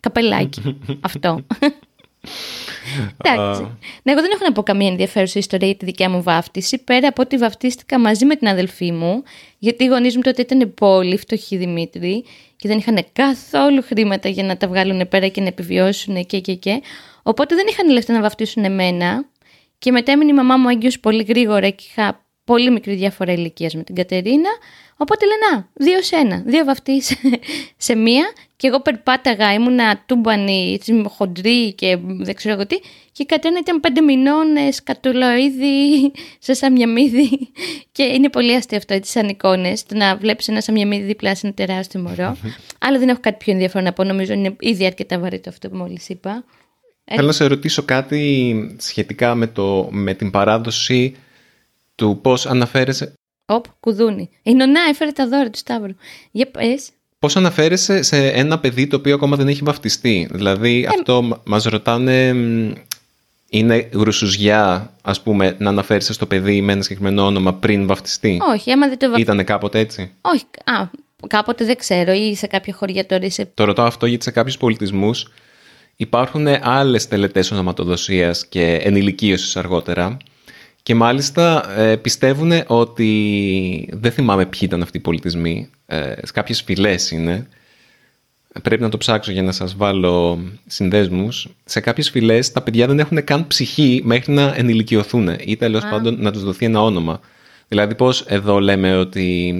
Καπελάκι. 0.00 0.78
Αυτό. 1.00 1.44
Εντάξει. 3.24 3.62
Ναι, 4.02 4.12
εγώ 4.12 4.20
δεν 4.20 4.30
έχω 4.34 4.44
να 4.44 4.52
πω 4.52 4.62
καμία 4.62 4.88
ενδιαφέρουσα 4.88 5.38
ιστορία 5.38 5.66
για 5.66 5.76
τη 5.76 5.84
δικιά 5.84 6.10
μου 6.10 6.22
βάφτιση, 6.22 6.78
πέρα 6.78 7.08
από 7.08 7.22
ότι 7.22 7.36
βαφτίστηκα 7.36 7.98
μαζί 7.98 8.24
με 8.24 8.36
την 8.36 8.48
αδελφή 8.48 8.92
μου, 8.92 9.22
γιατί 9.58 9.84
οι 9.84 9.86
γονείς 9.86 10.16
μου 10.16 10.22
τότε 10.22 10.42
ήταν 10.42 10.74
πολύ 10.74 11.16
φτωχοί 11.16 11.56
Δημήτρη 11.56 12.24
και 12.56 12.68
δεν 12.68 12.78
είχαν 12.78 13.06
καθόλου 13.12 13.82
χρήματα 13.82 14.28
για 14.28 14.44
να 14.44 14.56
τα 14.56 14.68
βγάλουν 14.68 15.08
πέρα 15.08 15.28
και 15.28 15.40
να 15.40 15.46
επιβιώσουν 15.46 16.26
και 16.26 16.40
και 16.40 16.54
και. 16.54 16.82
Οπότε 17.22 17.54
δεν 17.54 17.66
είχαν 17.68 17.90
λεφτά 17.90 18.12
να 18.12 18.20
βαφτίσουν 18.20 18.64
εμένα. 18.64 19.24
Και 19.78 19.90
μετά 19.90 20.12
έμεινε 20.12 20.30
η 20.30 20.34
μαμά 20.34 20.56
μου 20.56 20.68
έγκυος 20.68 21.00
πολύ 21.00 21.22
γρήγορα 21.22 21.68
και 21.68 21.84
είχα 21.90 22.25
πολύ 22.46 22.70
μικρή 22.70 22.94
διαφορά 22.94 23.32
ηλικίας 23.32 23.74
με 23.74 23.82
την 23.82 23.94
Κατερίνα. 23.94 24.50
Οπότε 24.96 25.24
λένε, 25.26 25.56
α, 25.56 25.68
δύο 25.74 26.02
σε 26.02 26.16
ένα, 26.16 26.42
δύο 26.46 26.64
βαφτείς 26.64 27.16
σε 27.76 27.94
μία. 27.94 28.24
Και 28.56 28.66
εγώ 28.66 28.80
περπάταγα, 28.80 29.52
ήμουνα 29.52 30.02
τούμπανη, 30.06 30.72
έτσι, 30.74 31.04
χοντρή 31.08 31.72
και 31.72 31.98
δεν 32.00 32.34
ξέρω 32.34 32.54
εγώ 32.54 32.66
τι. 32.66 32.78
Και 33.12 33.22
η 33.22 33.26
Κατερίνα 33.26 33.60
ήταν 33.60 33.80
πέντε 33.80 34.00
μηνών, 34.00 34.56
ε, 34.56 34.72
σκατουλοίδι, 34.72 36.12
σε 36.38 36.54
σαμιαμίδι. 36.54 37.50
Και 37.92 38.02
είναι 38.02 38.28
πολύ 38.28 38.54
αστείο 38.54 38.76
αυτό, 38.76 38.94
έτσι, 38.94 39.10
σαν 39.10 39.28
εικόνες, 39.28 39.84
το 39.84 39.96
να 39.96 40.16
βλέπεις 40.16 40.48
ένα 40.48 40.60
σαμιαμίδι 40.60 41.02
δίπλα 41.02 41.34
σε 41.34 41.46
ένα 41.46 41.54
τεράστιο 41.54 42.00
μωρό. 42.00 42.36
Αλλά 42.78 42.98
δεν 42.98 43.08
έχω 43.08 43.20
κάτι 43.20 43.36
πιο 43.44 43.52
ενδιαφέρον 43.52 43.84
να 43.84 43.92
πω, 43.92 44.04
νομίζω 44.04 44.32
είναι 44.32 44.56
ήδη 44.60 44.86
αρκετά 44.86 45.18
βαρύ 45.18 45.40
αυτό 45.48 45.68
που 45.68 45.76
μόλις 45.76 46.08
είπα. 46.08 46.44
Θέλω 47.04 47.26
να 47.26 47.32
σε 47.32 47.46
ρωτήσω 47.46 47.82
κάτι 47.82 48.76
σχετικά 48.78 49.34
με, 49.34 49.46
το, 49.46 49.88
με 49.90 50.14
την 50.14 50.30
παράδοση 50.30 51.16
του 51.96 52.18
πώς 52.22 52.46
αναφέρεσαι, 52.46 53.12
Οπ, 53.46 53.64
κουδούνι. 53.80 54.30
Η 54.42 54.54
νονά 54.54 54.80
έφερε 54.88 55.10
τα 55.10 55.28
δώρα 55.28 55.50
του 55.50 55.58
Σταύρου. 55.58 55.92
Για 56.30 56.46
πες. 56.46 56.90
πώς 57.18 57.36
αναφέρεσαι 57.36 58.02
σε 58.02 58.28
ένα 58.28 58.58
παιδί 58.58 58.86
το 58.86 58.96
οποίο 58.96 59.14
ακόμα 59.14 59.36
δεν 59.36 59.48
έχει 59.48 59.60
βαφτιστεί; 59.64 60.28
Δηλαδή 60.30 60.86
αυτό 60.98 61.22
μα- 61.22 61.42
μας 61.44 61.64
ρωτάνε, 61.64 62.32
μ, 62.32 62.72
είναι 63.50 63.88
γρουσουζιά 63.92 64.92
ας 65.02 65.22
πούμε 65.22 65.56
να 65.58 65.68
αναφέρεσαι 65.68 66.12
στο 66.12 66.26
παιδί 66.26 66.60
με 66.60 66.72
ένα 66.72 66.82
συγκεκριμένο 66.82 67.26
όνομα 67.26 67.54
πριν 67.54 67.86
βαφτιστεί; 67.86 68.38
Όχι, 68.52 68.72
άμα 68.72 68.88
δεν 68.88 68.98
το 68.98 69.10
βαφ... 69.10 69.18
Ήτανε 69.18 69.44
κάποτε 69.44 69.78
έτσι; 69.78 70.12
Όχι, 70.20 70.44
α, 70.64 70.90
κάποτε 71.26 71.64
δεν 71.64 71.76
ξέρω 71.76 72.12
ή 72.12 72.34
σε 72.34 72.46
κάποια 72.46 72.74
χωριά 72.74 73.06
τώρα 73.06 73.24
είσαι... 73.24 73.50
Το 73.54 73.64
ρωτάω 73.64 73.86
αυτό 73.86 74.06
γιατί 74.06 74.24
σε 74.24 74.30
κάποιους 74.30 74.56
πολιτισμούς 74.56 75.32
υπάρχουν 75.96 76.46
άλλες 76.60 77.08
τελετές 77.08 77.50
ονοματοδοσίας 77.50 78.46
και 78.46 78.74
ενηλικίωσης 78.74 79.56
αργότερα 79.56 80.16
και 80.86 80.94
μάλιστα 80.94 81.72
ε, 81.80 81.96
πιστεύουν 81.96 82.52
ότι 82.66 83.88
δεν 83.92 84.12
θυμάμαι 84.12 84.46
ποιοι 84.46 84.60
ήταν 84.62 84.82
αυτοί 84.82 84.96
οι 84.96 85.00
πολιτισμοί, 85.00 85.70
ε, 85.86 86.12
σε 86.22 86.32
κάποιες 86.32 86.62
φυλές 86.62 87.10
είναι, 87.10 87.48
πρέπει 88.62 88.82
να 88.82 88.88
το 88.88 88.96
ψάξω 88.96 89.32
για 89.32 89.42
να 89.42 89.52
σας 89.52 89.76
βάλω 89.76 90.40
συνδέσμους, 90.66 91.48
σε 91.64 91.80
κάποιες 91.80 92.10
φυλές 92.10 92.52
τα 92.52 92.62
παιδιά 92.62 92.86
δεν 92.86 92.98
έχουν 92.98 93.24
καν 93.24 93.46
ψυχή 93.46 94.00
μέχρι 94.04 94.32
να 94.32 94.54
ενηλικιωθούν 94.56 95.28
ή 95.44 95.56
τέλος 95.56 95.82
πάντων 95.90 96.16
να 96.20 96.32
τους 96.32 96.44
δοθεί 96.44 96.64
ένα 96.64 96.82
όνομα. 96.82 97.20
Δηλαδή 97.68 97.94
πώς 97.94 98.20
εδώ 98.20 98.58
λέμε 98.58 98.96
ότι 98.96 99.54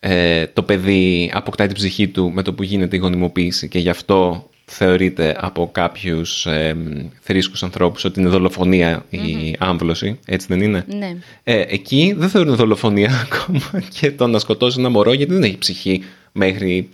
ε, 0.00 0.46
το 0.46 0.62
παιδί 0.62 1.30
αποκτάει 1.34 1.66
την 1.66 1.76
ψυχή 1.76 2.08
του 2.08 2.30
με 2.30 2.42
το 2.42 2.54
που 2.54 2.62
γίνεται 2.62 2.96
η 2.96 2.98
γονιμοποίηση 2.98 3.68
και 3.68 3.78
γι' 3.78 3.90
αυτό 3.90 4.50
θεωρείται 4.64 5.36
από 5.40 5.68
κάποιους 5.72 6.46
ε, 6.46 6.76
θρήσκους 7.20 7.62
ανθρώπους 7.62 8.04
ότι 8.04 8.20
είναι 8.20 8.28
δολοφονία 8.28 9.04
η 9.10 9.56
άμβλωση, 9.58 10.18
έτσι 10.26 10.46
δεν 10.50 10.60
είναι; 10.60 10.84
Ναι. 10.98 11.16
Ε, 11.44 11.60
εκεί 11.68 12.14
δεν 12.18 12.28
θεωρούν 12.28 12.54
δολοφονία 12.56 13.10
ακόμα 13.24 13.82
και 14.00 14.10
το 14.12 14.26
να 14.26 14.38
σκοτώσει 14.38 14.80
ένα 14.80 14.88
μωρό 14.88 15.12
γιατί 15.12 15.32
δεν 15.32 15.42
έχει 15.42 15.58
ψυχή 15.58 16.02
μέχρι 16.32 16.88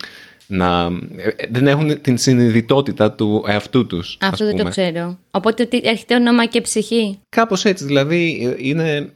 να... 0.46 0.84
ε, 1.16 1.46
Δεν 1.50 1.66
έχουν 1.66 2.00
την 2.00 2.18
συνειδητότητα 2.18 3.12
του 3.12 3.44
εαυτού 3.48 3.86
τους. 3.86 4.16
ας 4.20 4.28
Αυτό 4.28 4.44
δεν 4.44 4.52
το 4.52 4.58
πούμε. 4.58 4.70
ξέρω. 4.70 5.18
Οπότε 5.30 5.64
τι- 5.64 5.80
έρχεται 5.82 6.14
όνομα 6.14 6.44
και 6.46 6.60
ψυχή; 6.60 7.18
Κάπως 7.28 7.64
έτσι, 7.64 7.84
δηλαδή 7.84 8.46
ε, 8.58 8.68
είναι... 8.68 9.10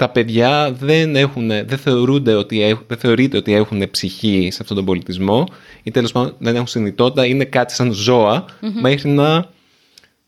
Τα 0.00 0.08
παιδιά 0.08 0.72
δεν, 0.72 1.16
έχουν, 1.16 1.48
δεν, 1.48 1.78
θεωρούνται 1.78 2.34
ότι, 2.34 2.62
έχ- 2.62 2.80
δεν 2.86 2.98
θεωρείται 2.98 3.36
ότι 3.36 3.54
έχουν 3.54 3.90
ψυχή 3.90 4.48
σε 4.50 4.58
αυτόν 4.60 4.76
τον 4.76 4.84
πολιτισμό 4.84 5.44
ή 5.82 5.90
τέλος 5.90 6.12
πάντων 6.12 6.34
δεν 6.38 6.54
έχουν 6.54 6.66
συνειδητότητα, 6.66 7.26
είναι 7.26 7.44
κάτι 7.44 7.72
σαν 7.74 7.92
ζωα 7.92 8.44
μέχρι 8.80 9.08
να 9.08 9.44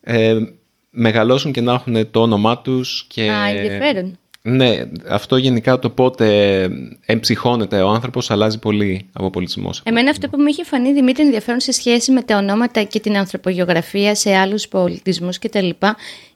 ε, 0.01 0.37
μεγαλώσουν 0.91 1.53
και 1.53 1.61
να 1.61 1.73
έχουν 1.73 2.11
το 2.11 2.21
όνομά 2.23 2.59
τους. 2.59 3.05
Και, 3.09 3.23
Α, 3.31 3.49
ενδιαφέρον. 3.49 4.19
Ναι, 4.43 4.85
αυτό 5.09 5.37
γενικά 5.37 5.79
το 5.79 5.91
πότε 5.91 6.69
εμψυχώνεται 7.07 7.81
ο 7.83 7.89
άνθρωπος 7.89 8.31
αλλάζει 8.31 8.59
πολύ 8.59 9.07
από 9.13 9.31
πολιτισμός. 9.31 9.77
σε 9.77 9.83
Εμένα 9.85 10.11
αυτό 10.11 10.29
που 10.29 10.41
μου 10.41 10.47
είχε 10.47 10.65
φανεί 10.65 10.93
Δημήτρη 10.93 11.25
ενδιαφέρον 11.25 11.61
σε 11.61 11.73
σχέση 11.73 12.13
με 12.13 12.23
τα 12.23 12.37
ονόματα 12.37 12.83
και 12.83 13.01
την 13.01 13.17
ανθρωπογεωγραφία 13.17 14.15
σε 14.15 14.35
άλλους 14.37 14.69
πολιτισμούς 14.69 15.39
κτλ. 15.39 15.69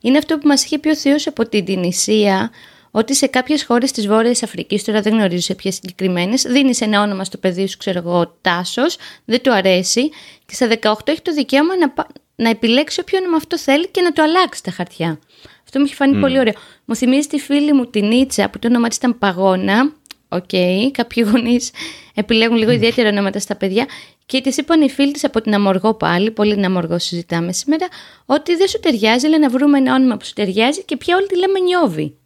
Είναι 0.00 0.18
αυτό 0.18 0.38
που 0.38 0.46
μας 0.46 0.64
είχε 0.64 0.78
πει 0.78 0.88
ο 0.88 0.96
Θεός 0.96 1.26
από 1.26 1.48
την 1.48 1.64
Τινησία 1.64 2.50
ότι 2.96 3.14
σε 3.14 3.26
κάποιες 3.26 3.64
χώρες 3.64 3.90
της 3.92 4.06
Βόρειας 4.06 4.42
Αφρικής, 4.42 4.84
τώρα 4.84 5.00
δεν 5.00 5.12
γνωρίζω 5.12 5.40
σε 5.40 5.54
ποιες 5.54 5.74
συγκεκριμένες, 5.74 6.42
δίνεις 6.42 6.80
ένα 6.80 7.02
όνομα 7.02 7.24
στο 7.24 7.38
παιδί 7.38 7.66
σου, 7.66 7.76
ξέρω 7.76 7.98
εγώ, 7.98 8.36
Τάσος, 8.40 8.96
δεν 9.24 9.42
του 9.42 9.52
αρέσει 9.52 10.08
και 10.46 10.54
στα 10.54 10.66
18 10.66 10.92
έχει 11.04 11.22
το 11.22 11.32
δικαίωμα 11.32 11.76
να, 11.76 11.90
πα- 11.90 12.06
να 12.36 12.48
επιλέξει 12.48 13.00
όποιο 13.00 13.18
όνομα 13.18 13.36
αυτό 13.36 13.58
θέλει 13.58 13.88
και 13.88 14.00
να 14.00 14.12
το 14.12 14.22
αλλάξει 14.22 14.62
τα 14.62 14.70
χαρτιά. 14.70 15.18
Αυτό 15.64 15.78
μου 15.78 15.84
είχε 15.84 15.94
φανεί 15.94 16.20
πολύ 16.20 16.38
ωραίο. 16.38 16.52
Μου 16.84 16.96
θυμίζει 16.96 17.28
τη 17.28 17.38
φίλη 17.38 17.72
μου 17.72 17.86
την 17.86 18.06
Νίτσα 18.06 18.50
που 18.50 18.58
το 18.58 18.68
όνομα 18.68 18.88
της 18.88 18.96
ήταν 18.96 19.18
Παγώνα. 19.18 19.92
Οκ, 20.28 20.50
κάποιοι 20.90 21.26
γονείς 21.30 21.70
επιλέγουν 22.14 22.56
λίγο 22.56 22.70
ιδιαίτερα 22.70 23.08
ονόματα 23.08 23.38
στα 23.38 23.56
παιδιά. 23.56 23.86
Και 24.26 24.40
της 24.40 24.56
είπαν 24.56 24.80
οι 24.82 24.90
φίλοι 24.90 25.12
της 25.12 25.24
από 25.24 25.40
την 25.40 25.54
Αμοργό 25.54 25.94
πάλι, 25.94 26.30
πολύ 26.30 26.54
την 26.54 26.64
Αμοργό 26.64 26.98
συζητάμε 26.98 27.52
σήμερα, 27.52 27.86
ότι 28.26 28.56
δεν 28.56 28.68
σου 28.68 28.80
ταιριάζει, 28.80 29.28
λέει 29.28 29.38
να 29.38 29.48
βρούμε 29.48 29.78
ένα 29.78 29.94
όνομα 29.94 30.16
που 30.16 30.24
σου 30.24 30.32
ταιριάζει 30.32 30.84
και 30.84 30.96
πια 30.96 31.16
όλοι 31.16 31.26
τη 31.26 31.38
λέμε 31.38 31.58
Νιώβη. 31.58 32.16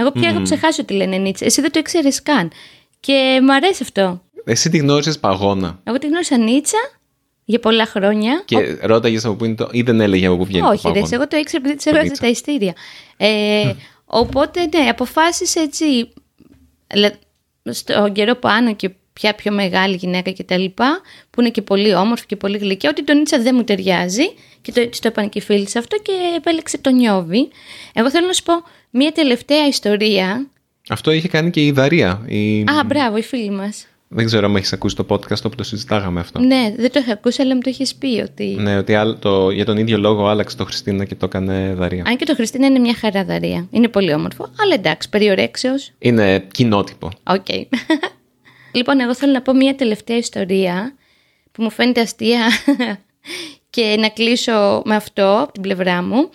Εγώ 0.00 0.10
πια 0.12 0.28
έχω 0.28 0.42
ξεχάσει 0.42 0.80
ότι 0.80 0.94
λένε 0.94 1.16
Νίτσα. 1.16 1.44
Εσύ 1.44 1.60
δεν 1.60 1.72
το 1.72 1.78
ήξερες 1.78 2.22
καν. 2.22 2.50
Και 3.00 3.38
μου 3.42 3.52
αρέσει 3.54 3.82
αυτό. 3.82 4.22
Εσύ 4.44 4.70
τη 4.70 4.78
γνώρισες 4.78 5.18
παγώνα 5.18 5.80
Εγώ 5.84 5.98
τη 5.98 6.06
γνώρισα 6.06 6.38
Νίτσα 6.38 6.78
για 7.44 7.58
πολλά 7.60 7.86
χρόνια. 7.86 8.42
και 8.44 8.56
ρώταγε 8.56 8.78
ρώταγες 8.86 9.24
από 9.24 9.34
πού 9.34 9.44
είναι 9.44 9.54
το... 9.54 9.68
ή 9.72 9.82
δεν 9.82 10.00
έλεγε 10.00 10.26
από 10.26 10.36
πού 10.36 10.44
βγαίνει 10.44 10.66
Όχι, 10.66 10.82
το 10.82 10.88
ρε, 10.88 10.94
παγώνα. 10.94 11.14
εγώ 11.14 11.28
το 11.28 11.36
ήξερα 11.36 11.62
επειδή 11.62 11.76
της 11.76 11.86
έβαζε 11.86 12.02
Νίτσα. 12.04 12.20
τα 12.22 12.28
ειστήρια. 12.28 12.74
Ε, 13.16 13.72
οπότε, 14.04 14.68
ναι, 14.76 14.88
αποφάσισε 14.88 15.60
έτσι. 15.60 15.84
λε- 16.94 17.14
Στον 17.70 18.12
καιρό 18.12 18.34
πάνω 18.34 18.74
και 18.74 18.90
πια 19.12 19.34
πιο 19.34 19.52
μεγάλη 19.52 19.96
γυναίκα 19.96 20.30
και 20.30 20.42
τα 20.44 20.56
λοιπά, 20.58 21.00
που 21.30 21.40
είναι 21.40 21.50
και 21.50 21.62
πολύ 21.62 21.94
όμορφη 21.94 22.26
και 22.26 22.36
πολύ 22.36 22.58
γλυκιά, 22.58 22.90
ότι 22.90 23.04
το 23.04 23.12
Νίτσα 23.14 23.38
δεν 23.42 23.54
μου 23.54 23.64
ταιριάζει 23.64 24.22
και 24.62 24.72
το, 24.72 24.88
της 24.88 24.98
το 24.98 25.08
είπαν 25.08 25.28
και 25.28 25.38
οι 25.38 25.42
φίλοι 25.42 25.68
σε 25.68 25.78
αυτό 25.78 25.96
και 25.98 26.12
επέλεξε 26.36 26.78
το 26.78 26.90
Νιώβι. 26.90 27.48
Εγώ 27.92 28.10
θέλω 28.10 28.26
να 28.26 28.32
σου 28.32 28.42
πω 28.42 28.52
μία 28.90 29.12
τελευταία 29.12 29.66
ιστορία. 29.66 30.46
Αυτό 30.88 31.10
είχε 31.10 31.28
κάνει 31.28 31.50
και 31.50 31.64
η 31.64 31.70
Δαρία. 31.70 32.22
Η... 32.26 32.60
Α, 32.60 32.84
μπράβο, 32.86 33.16
η 33.16 33.22
φίλη 33.22 33.50
μας. 33.50 33.84
Δεν 34.12 34.26
ξέρω 34.26 34.46
αν 34.46 34.56
έχεις 34.56 34.72
ακούσει 34.72 34.96
το 34.96 35.06
podcast 35.08 35.42
όπου 35.44 35.54
το 35.56 35.62
συζητάγαμε 35.62 36.20
αυτό. 36.20 36.40
Ναι, 36.40 36.74
δεν 36.76 36.92
το 36.92 36.98
είχα 36.98 37.12
ακούσει, 37.12 37.42
αλλά 37.42 37.54
μου 37.54 37.60
το 37.60 37.68
έχεις 37.68 37.94
πει 37.94 38.20
ότι. 38.30 38.44
Ναι, 38.44 38.76
ότι 38.78 38.94
άλλ- 38.94 39.16
το, 39.18 39.50
για 39.50 39.64
τον 39.64 39.76
ίδιο 39.76 39.98
λόγο 39.98 40.26
άλλαξε 40.28 40.56
το 40.56 40.64
Χριστίνα 40.64 41.04
και 41.04 41.14
το 41.14 41.26
έκανε 41.26 41.74
Δαρία. 41.74 42.04
Αν 42.06 42.16
και 42.16 42.24
το 42.24 42.34
Χριστίνα 42.34 42.66
είναι 42.66 42.78
μια 42.78 42.94
χαρά 42.94 43.27
Δαρία. 43.27 43.66
Είναι 43.70 43.88
πολύ 43.88 44.12
όμορφο, 44.14 44.48
αλλά 44.62 44.74
εντάξει, 44.74 45.08
περί 45.08 45.35
ορέξεως. 45.35 45.90
Είναι 45.98 46.46
κοινότυπο. 46.52 47.10
Οκ. 47.22 47.46
λοιπόν, 48.78 49.00
εγώ 49.00 49.14
θέλω 49.14 49.32
να 49.32 49.42
πω 49.42 49.54
μια 49.54 49.74
τελευταία 49.74 50.16
ιστορία 50.16 50.94
που 51.52 51.62
μου 51.62 51.70
φαίνεται 51.70 52.00
αστεία 52.00 52.46
και 53.70 53.96
να 53.98 54.08
κλείσω 54.08 54.82
με 54.84 54.94
αυτό 54.94 55.38
από 55.42 55.52
την 55.52 55.62
πλευρά 55.62 56.02
μου. 56.02 56.28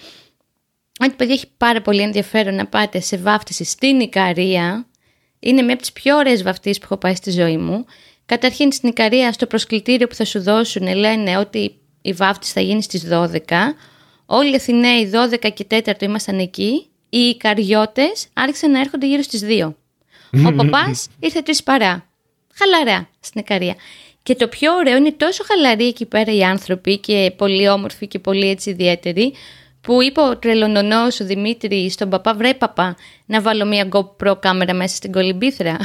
Ότι 0.99 1.11
παιδιά 1.15 1.33
έχει 1.33 1.47
πάρα 1.57 1.81
πολύ 1.81 2.01
ενδιαφέρον 2.01 2.55
να 2.55 2.65
πάτε 2.65 2.99
σε 2.99 3.17
βάφτιση 3.17 3.63
στην 3.63 3.99
Ικαρία. 3.99 4.87
Είναι 5.39 5.61
μια 5.61 5.73
από 5.73 5.81
τις 5.81 5.91
πιο 5.91 6.17
ωραίες 6.17 6.43
βαφτίσεις 6.43 6.77
που 6.77 6.83
έχω 6.85 6.97
πάει 6.97 7.15
στη 7.15 7.31
ζωή 7.31 7.57
μου. 7.57 7.85
Καταρχήν 8.25 8.71
στην 8.71 8.89
Ικαρία 8.89 9.31
στο 9.31 9.45
προσκλητήριο 9.45 10.07
που 10.07 10.15
θα 10.15 10.25
σου 10.25 10.41
δώσουν 10.41 10.95
λένε 10.95 11.37
ότι 11.37 11.79
η 12.01 12.13
βάφτιση 12.13 12.51
θα 12.51 12.61
γίνει 12.61 12.83
στις 12.83 13.07
12. 13.11 13.29
Όλοι 14.25 14.51
οι 14.51 14.55
Αθηναίοι 14.55 15.11
12 15.43 15.51
και 15.53 15.65
4 15.85 16.01
ήμασταν 16.01 16.39
εκεί. 16.39 16.87
Οι 17.09 17.19
Ικαριώτες 17.19 18.27
άρχισαν 18.33 18.71
να 18.71 18.79
έρχονται 18.79 19.07
γύρω 19.07 19.21
στις 19.21 19.41
2. 19.43 19.73
Ο 20.47 20.53
παπάς 20.55 21.07
ήρθε 21.19 21.41
τρεις 21.41 21.63
παρά. 21.63 22.09
Χαλαρά 22.53 23.09
στην 23.19 23.41
Ικαρία. 23.41 23.75
Και 24.23 24.35
το 24.35 24.47
πιο 24.47 24.75
ωραίο 24.75 24.95
είναι 24.97 25.11
τόσο 25.11 25.43
χαλαροί 25.43 25.87
εκεί 25.87 26.05
πέρα 26.05 26.33
οι 26.33 26.43
άνθρωποι 26.43 26.97
και 26.97 27.33
πολύ 27.37 27.69
όμορφοι 27.69 28.07
και 28.07 28.19
πολύ 28.19 28.49
έτσι 28.49 28.69
ιδιαίτεροι, 28.69 29.33
που 29.85 30.01
είπε 30.01 30.21
ο 30.21 30.37
τρελονονός 30.37 31.19
ο 31.19 31.25
Δημήτρη 31.25 31.89
στον 31.89 32.09
παπά, 32.09 32.33
βρε 32.33 32.53
παπά, 32.53 32.95
να 33.25 33.41
βάλω 33.41 33.65
μια 33.65 33.87
GoPro 33.91 34.39
κάμερα 34.39 34.73
μέσα 34.73 34.95
στην 34.95 35.11
κολυμπήθρα. 35.11 35.77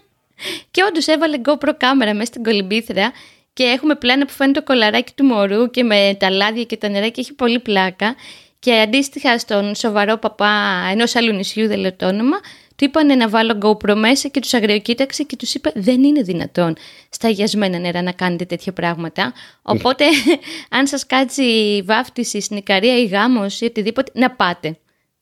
και 0.70 0.82
όντως 0.88 1.06
έβαλε 1.06 1.40
GoPro 1.44 1.70
κάμερα 1.76 2.14
μέσα 2.14 2.26
στην 2.26 2.42
κολυμπήθρα 2.42 3.12
και 3.52 3.64
έχουμε 3.64 3.94
πλάνα 3.94 4.24
που 4.24 4.32
φαίνεται 4.32 4.60
το 4.60 4.66
κολαράκι 4.66 5.12
του 5.14 5.24
μωρού 5.24 5.70
και 5.70 5.84
με 5.84 6.16
τα 6.18 6.30
λάδια 6.30 6.64
και 6.64 6.76
τα 6.76 6.88
νερά 6.88 7.08
και 7.08 7.20
έχει 7.20 7.32
πολύ 7.32 7.58
πλάκα. 7.58 8.14
Και 8.58 8.80
αντίστοιχα 8.80 9.38
στον 9.38 9.74
σοβαρό 9.74 10.16
παπά 10.16 10.50
ενός 10.90 11.14
άλλου 11.14 11.32
νησιού, 11.32 11.66
δεν 11.66 11.78
λέω 11.78 11.92
το 11.94 12.06
όνομα, 12.06 12.36
του 12.78 12.84
είπανε 12.84 13.14
να 13.14 13.28
βάλω 13.28 13.58
GoPro 13.62 13.94
μέσα 13.94 14.28
και 14.28 14.40
τους 14.40 14.54
αγριοκοίταξε 14.54 15.22
και 15.22 15.36
τους 15.36 15.54
είπε: 15.54 15.72
Δεν 15.74 16.02
είναι 16.04 16.22
δυνατόν 16.22 16.74
στα 17.10 17.28
αγιασμένα 17.28 17.78
νερά 17.78 18.02
να 18.02 18.12
κάνετε 18.12 18.44
τέτοια 18.44 18.72
πράγματα. 18.72 19.32
Οπότε, 19.62 20.04
αν 20.78 20.86
σας 20.86 21.06
κάτσει 21.06 21.42
η 21.42 21.82
βάφτιση 21.82 22.40
στην 22.40 22.56
Ικαρία 22.56 22.98
ή 22.98 23.04
γάμος 23.04 23.60
ή 23.60 23.64
οτιδήποτε, 23.64 24.10
να 24.14 24.30
πάτε. 24.30 24.78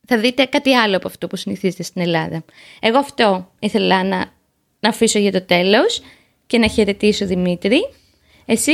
Θα 0.07 0.19
δείτε 0.19 0.45
κάτι 0.45 0.75
άλλο 0.75 0.97
από 0.97 1.09
αυτό 1.09 1.27
που 1.27 1.37
συνηθίζετε 1.37 1.83
στην 1.83 2.03
Ελλάδα. 2.03 2.45
Εγώ 2.81 2.99
αυτό 2.99 3.51
ήθελα 3.59 4.05
να, 4.05 4.33
να 4.81 4.89
αφήσω 4.89 5.19
για 5.19 5.33
το 5.33 5.43
τέλος 5.43 6.03
και 6.47 6.59
να 6.59 6.69
χαιρετήσω 6.69 7.27
Δημήτρη. 7.27 7.81
Εσύ, 8.45 8.73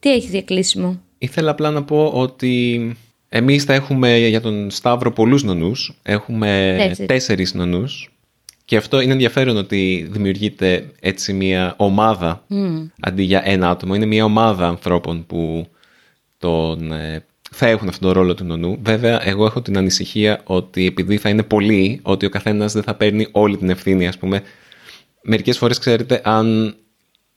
τι 0.00 0.12
έχεις 0.12 0.30
διακλείσιμο. 0.30 1.00
Ήθελα 1.18 1.50
απλά 1.50 1.70
να 1.70 1.84
πω 1.84 2.06
ότι 2.14 2.96
εμείς 3.28 3.64
θα 3.64 3.74
έχουμε 3.74 4.18
για 4.18 4.40
τον 4.40 4.70
Σταύρο 4.70 5.12
πολλούς 5.12 5.42
νονούς. 5.42 5.94
Έχουμε 6.02 6.74
Τέσσερις. 6.78 7.06
τέσσερις 7.06 7.54
νονούς. 7.54 8.09
Και 8.70 8.76
αυτό 8.76 9.00
είναι 9.00 9.12
ενδιαφέρον 9.12 9.56
ότι 9.56 10.08
δημιουργείται 10.10 10.90
έτσι 11.00 11.32
μια 11.32 11.74
ομάδα 11.76 12.44
αντί 13.00 13.22
για 13.22 13.42
ένα 13.44 13.70
άτομο. 13.70 13.94
Είναι 13.94 14.06
μια 14.06 14.24
ομάδα 14.24 14.66
ανθρώπων 14.66 15.26
που 15.26 15.66
τον, 16.38 16.92
ε, 16.92 17.24
θα 17.50 17.66
έχουν 17.66 17.88
αυτόν 17.88 18.08
τον 18.08 18.18
ρόλο 18.18 18.34
του 18.34 18.44
νονού. 18.44 18.78
Βέβαια, 18.82 19.28
εγώ 19.28 19.44
έχω 19.44 19.62
την 19.62 19.76
ανησυχία 19.76 20.40
ότι 20.44 20.86
επειδή 20.86 21.16
θα 21.16 21.28
είναι 21.28 21.42
πολλοί, 21.42 22.00
ότι 22.02 22.26
ο 22.26 22.28
καθένας 22.28 22.72
δεν 22.72 22.82
θα 22.82 22.94
παίρνει 22.94 23.26
όλη 23.30 23.56
την 23.56 23.70
ευθύνη, 23.70 24.06
ας 24.08 24.18
πούμε. 24.18 24.42
Μερικές 25.22 25.58
φορές, 25.58 25.78
ξέρετε, 25.78 26.20
αν 26.24 26.76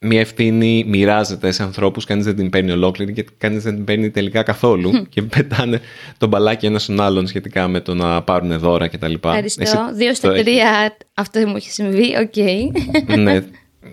μια 0.03 0.19
ευθύνη 0.19 0.83
μοιράζεται 0.87 1.51
σε 1.51 1.63
ανθρώπους, 1.63 2.05
κανείς 2.05 2.25
δεν 2.25 2.35
την 2.35 2.49
παίρνει 2.49 2.71
ολόκληρη 2.71 3.13
και 3.13 3.25
κανείς 3.37 3.63
δεν 3.63 3.75
την 3.75 3.83
παίρνει 3.83 4.09
τελικά 4.09 4.43
καθόλου 4.43 4.91
και 5.09 5.21
πετάνε 5.21 5.79
το 6.17 6.29
μπαλάκι 6.29 6.65
ένα 6.65 6.79
στον 6.79 7.01
άλλον 7.01 7.27
σχετικά 7.27 7.67
με 7.67 7.79
το 7.79 7.93
να 7.93 8.21
πάρουν 8.21 8.59
δώρα 8.59 8.87
κτλ. 8.87 9.13
Ευχαριστώ. 9.13 9.63
Δύο 9.93 10.13
στα 10.13 10.27
το 10.27 10.33
έχεις. 10.33 10.45
τρία 10.45 10.97
αυτό 11.13 11.47
μου 11.47 11.55
έχει 11.55 11.69
συμβεί. 11.71 12.05
Οκ. 12.21 13.17
ναι, 13.17 13.41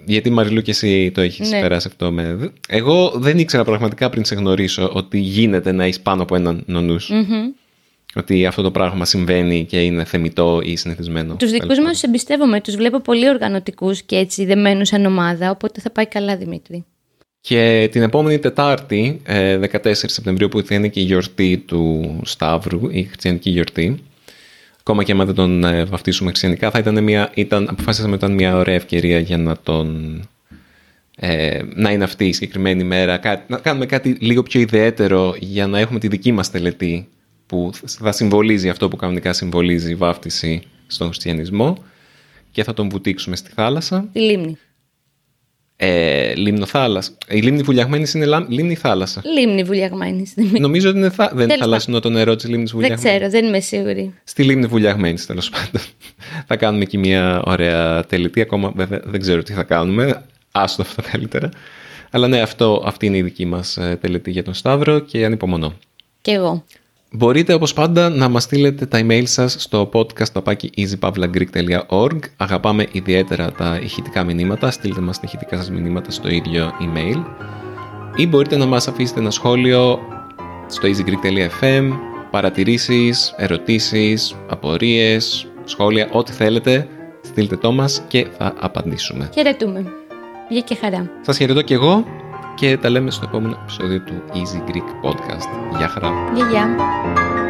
γιατί 0.05 0.31
Μαριλού 0.31 0.61
και 0.63 0.71
εσύ 0.71 1.11
το 1.15 1.21
έχεις 1.21 1.51
Ναι. 1.51 1.61
περάσει 1.61 1.87
αυτό 1.91 2.13
με... 2.13 2.53
Εγώ 2.69 3.13
δεν 3.15 3.39
ήξερα 3.39 3.65
πραγματικά 3.65 4.11
πριν 4.11 4.25
σε 4.25 4.35
γνωρίσω 4.35 4.91
ότι 4.95 5.19
γίνεται 5.19 5.73
να 5.73 5.85
έχεις 5.85 6.01
πάνω 6.01 6.23
από 6.23 6.35
έναν 6.35 6.63
νονούς. 6.67 7.11
Ότι 8.15 8.47
αυτό 8.47 8.63
το 8.63 8.71
πράγμα 8.71 9.05
συμβαίνει 9.05 9.65
και 9.65 9.83
είναι 9.83 10.05
θεμητό 10.05 10.61
ή 10.63 10.77
συνηθισμένο. 10.77 11.35
Τους 11.35 11.51
δικούς 11.51 11.79
μας 11.79 11.91
τους 11.91 12.03
εμπιστεύομαι. 12.03 12.61
Τους 12.61 12.75
βλέπω 12.77 13.01
πολύ 13.01 13.29
οργανωτικούς 13.29 14.03
και 14.03 14.17
έτσι 14.17 14.45
δεμένους 14.45 14.89
σαν 14.89 15.05
ομάδα. 15.07 15.51
Οπότε 15.51 15.81
θα 15.81 15.91
πάει 15.91 16.07
καλά, 16.07 16.37
Δημήτρη. 16.37 16.85
Και 17.41 17.89
την 17.93 18.03
επόμενη 18.03 18.39
Τετάρτη, 18.39 19.23
14 19.27 19.85
ε, 19.85 19.95
Σεπτεμβρίου, 19.95 20.49
που 20.49 20.63
θα 20.63 20.75
είναι 20.75 20.89
και 20.89 21.01
η 21.01 21.03
γιορτή 21.03 21.59
του 21.67 22.17
Σταύρου, 22.25 22.89
η 22.91 23.03
χριστιανική 23.03 23.51
γιορτή, 23.51 24.05
ακόμα 24.81 25.03
και 25.03 25.13
άμα 25.13 25.25
δεν 25.25 25.35
τον 25.35 25.65
ε, 25.65 25.85
βαφτίσουμε 25.85 26.29
χριστιανικά, 26.29 26.71
θα 26.71 26.79
ήταν 26.79 27.03
μια, 27.03 27.31
ήταν, 27.35 27.69
αποφάσισαμε 27.69 28.15
ότι 28.15 28.25
ήταν 28.25 28.37
μια 28.37 28.57
ωραία 28.57 28.75
ευκαιρία 28.75 29.19
για 29.19 29.39
να 29.39 29.57
τον 29.63 30.21
ε, 31.17 31.61
να 31.75 31.91
είναι 31.91 32.05
αυτή 32.05 32.27
η 32.27 32.33
συγκεκριμένη 32.33 32.85
μέρα, 32.85 33.45
να 33.47 33.59
κάνουμε 33.59 33.87
κάτι 33.87 34.17
λίγο 34.21 34.43
πιο 34.43 34.61
ιδιαίτερο 34.61 35.35
για 35.39 35.67
να 35.67 35.79
έχουμε 35.79 35.99
τη 35.99 36.09
δική 36.09 36.33
μας 36.33 36.51
τελετή 36.51 37.09
που 37.51 37.71
θα 37.87 38.13
συμβολίζει 38.13 38.69
αυτό 38.69 38.89
που 38.89 38.97
κανονικά 38.97 39.33
συμβολίζει 39.33 39.91
η 39.91 39.95
βάφτιση 39.95 40.63
στον 40.87 41.07
χριστιανισμό 41.07 41.77
και 42.51 42.65
θα 42.65 42.75
τον 42.75 42.89
βουτήξουμε 42.89 43.37
στη 43.37 43.51
θάλασσα. 43.55 44.09
Τη 44.13 44.21
λίμνη. 44.21 44.57
Ε, 45.77 46.35
λίμνο 46.35 46.67
θάλασσα. 46.67 47.13
Η 47.29 47.41
λίμνη 47.41 47.63
βουλιαγμένη 47.63 48.11
είναι 48.15 48.47
λίμνη 48.49 48.73
ή 48.73 48.75
θάλασσα. 48.75 49.23
Λίμνη 49.25 49.63
βουλιαγμένη. 49.63 50.33
Νομίζω 50.59 50.89
ότι 50.89 50.99
είναι 50.99 51.11
θα... 51.11 51.31
δεν 51.35 51.49
είναι 51.49 51.57
θαλάσσινο 51.59 52.01
το 52.01 52.11
νερό 52.11 52.37
τη 52.37 52.49
λίμνης 52.49 52.73
βουλιαγμένη. 52.73 53.03
Δεν 53.03 53.13
ξέρω, 53.13 53.31
δεν 53.31 53.45
είμαι 53.45 53.61
σίγουρη. 53.61 54.15
Στη 54.25 54.43
λίμνη 54.43 54.67
βουλιαγμένη, 54.67 55.19
τέλος 55.19 55.51
πάντων. 55.51 55.87
θα 56.49 56.57
κάνουμε 56.57 56.83
εκεί 56.83 56.99
μια 56.99 57.43
ωραία 57.45 58.05
τελετή. 58.05 58.41
Ακόμα 58.41 58.73
βέβαια 58.77 59.01
δεν 59.05 59.21
ξέρω 59.21 59.43
τι 59.43 59.53
θα 59.53 59.63
κάνουμε. 59.63 60.23
Άστο 60.53 60.83
αυτό 60.83 61.03
καλύτερα. 61.11 61.49
Αλλά 62.11 62.29
ναι, 62.29 62.41
αυτό, 62.41 62.83
αυτή 62.87 63.07
είναι 63.07 63.17
η 63.17 63.23
δική 63.23 63.45
μας 63.45 63.77
ε, 63.77 63.99
τελετή 64.01 64.31
για 64.31 64.43
τον 64.43 64.55
Σταύρο 64.55 64.99
και 64.99 65.25
ανυπομονώ. 65.25 65.75
Κι 66.21 66.31
εγώ. 66.31 66.65
Μπορείτε 67.13 67.53
όπως 67.53 67.73
πάντα 67.73 68.09
να 68.09 68.29
μας 68.29 68.43
στείλετε 68.43 68.87
τα 68.87 69.01
email 69.03 69.23
σας 69.25 69.57
στο 69.59 69.91
podcast 69.93 70.43
easypavlagreek.org 70.77 72.19
Αγαπάμε 72.37 72.87
ιδιαίτερα 72.93 73.53
τα 73.53 73.79
ηχητικά 73.83 74.25
μηνύματα, 74.25 74.71
στείλτε 74.71 75.01
μας 75.01 75.17
τα 75.17 75.23
ηχητικά 75.27 75.57
σας 75.57 75.71
μηνύματα 75.71 76.11
στο 76.11 76.29
ίδιο 76.29 76.73
email 76.81 77.25
ή 78.17 78.27
μπορείτε 78.27 78.57
να 78.57 78.67
μας 78.67 78.89
αφήσετε 78.89 79.21
ένα 79.21 79.31
σχόλιο 79.31 79.99
στο 80.67 80.89
easygreek.fm 80.89 81.91
παρατηρήσεις, 82.31 83.35
ερωτήσεις, 83.37 84.37
απορίες, 84.49 85.47
σχόλια, 85.65 86.09
ό,τι 86.13 86.33
θέλετε 86.33 86.89
στείλτε 87.23 87.57
το 87.57 87.73
μας 87.73 88.03
και 88.09 88.27
θα 88.39 88.55
απαντήσουμε. 88.59 89.31
Χαιρετούμε. 89.35 89.85
Γεια 90.49 90.61
και 90.61 90.75
χαρά. 90.75 91.11
Σας 91.21 91.37
χαιρετώ 91.37 91.63
και 91.63 91.75
εγώ 91.75 92.05
και 92.61 92.77
τα 92.77 92.91
λέμε 92.91 93.11
στο 93.11 93.25
επόμενο 93.29 93.59
επεισόδιο 93.63 94.01
του 94.01 94.23
Easy 94.33 94.71
Greek 94.71 95.09
Podcast. 95.09 95.77
Γεια 95.79 95.89
χαρά. 95.89 96.11
Γεια 96.35 96.49
γεια. 96.51 97.50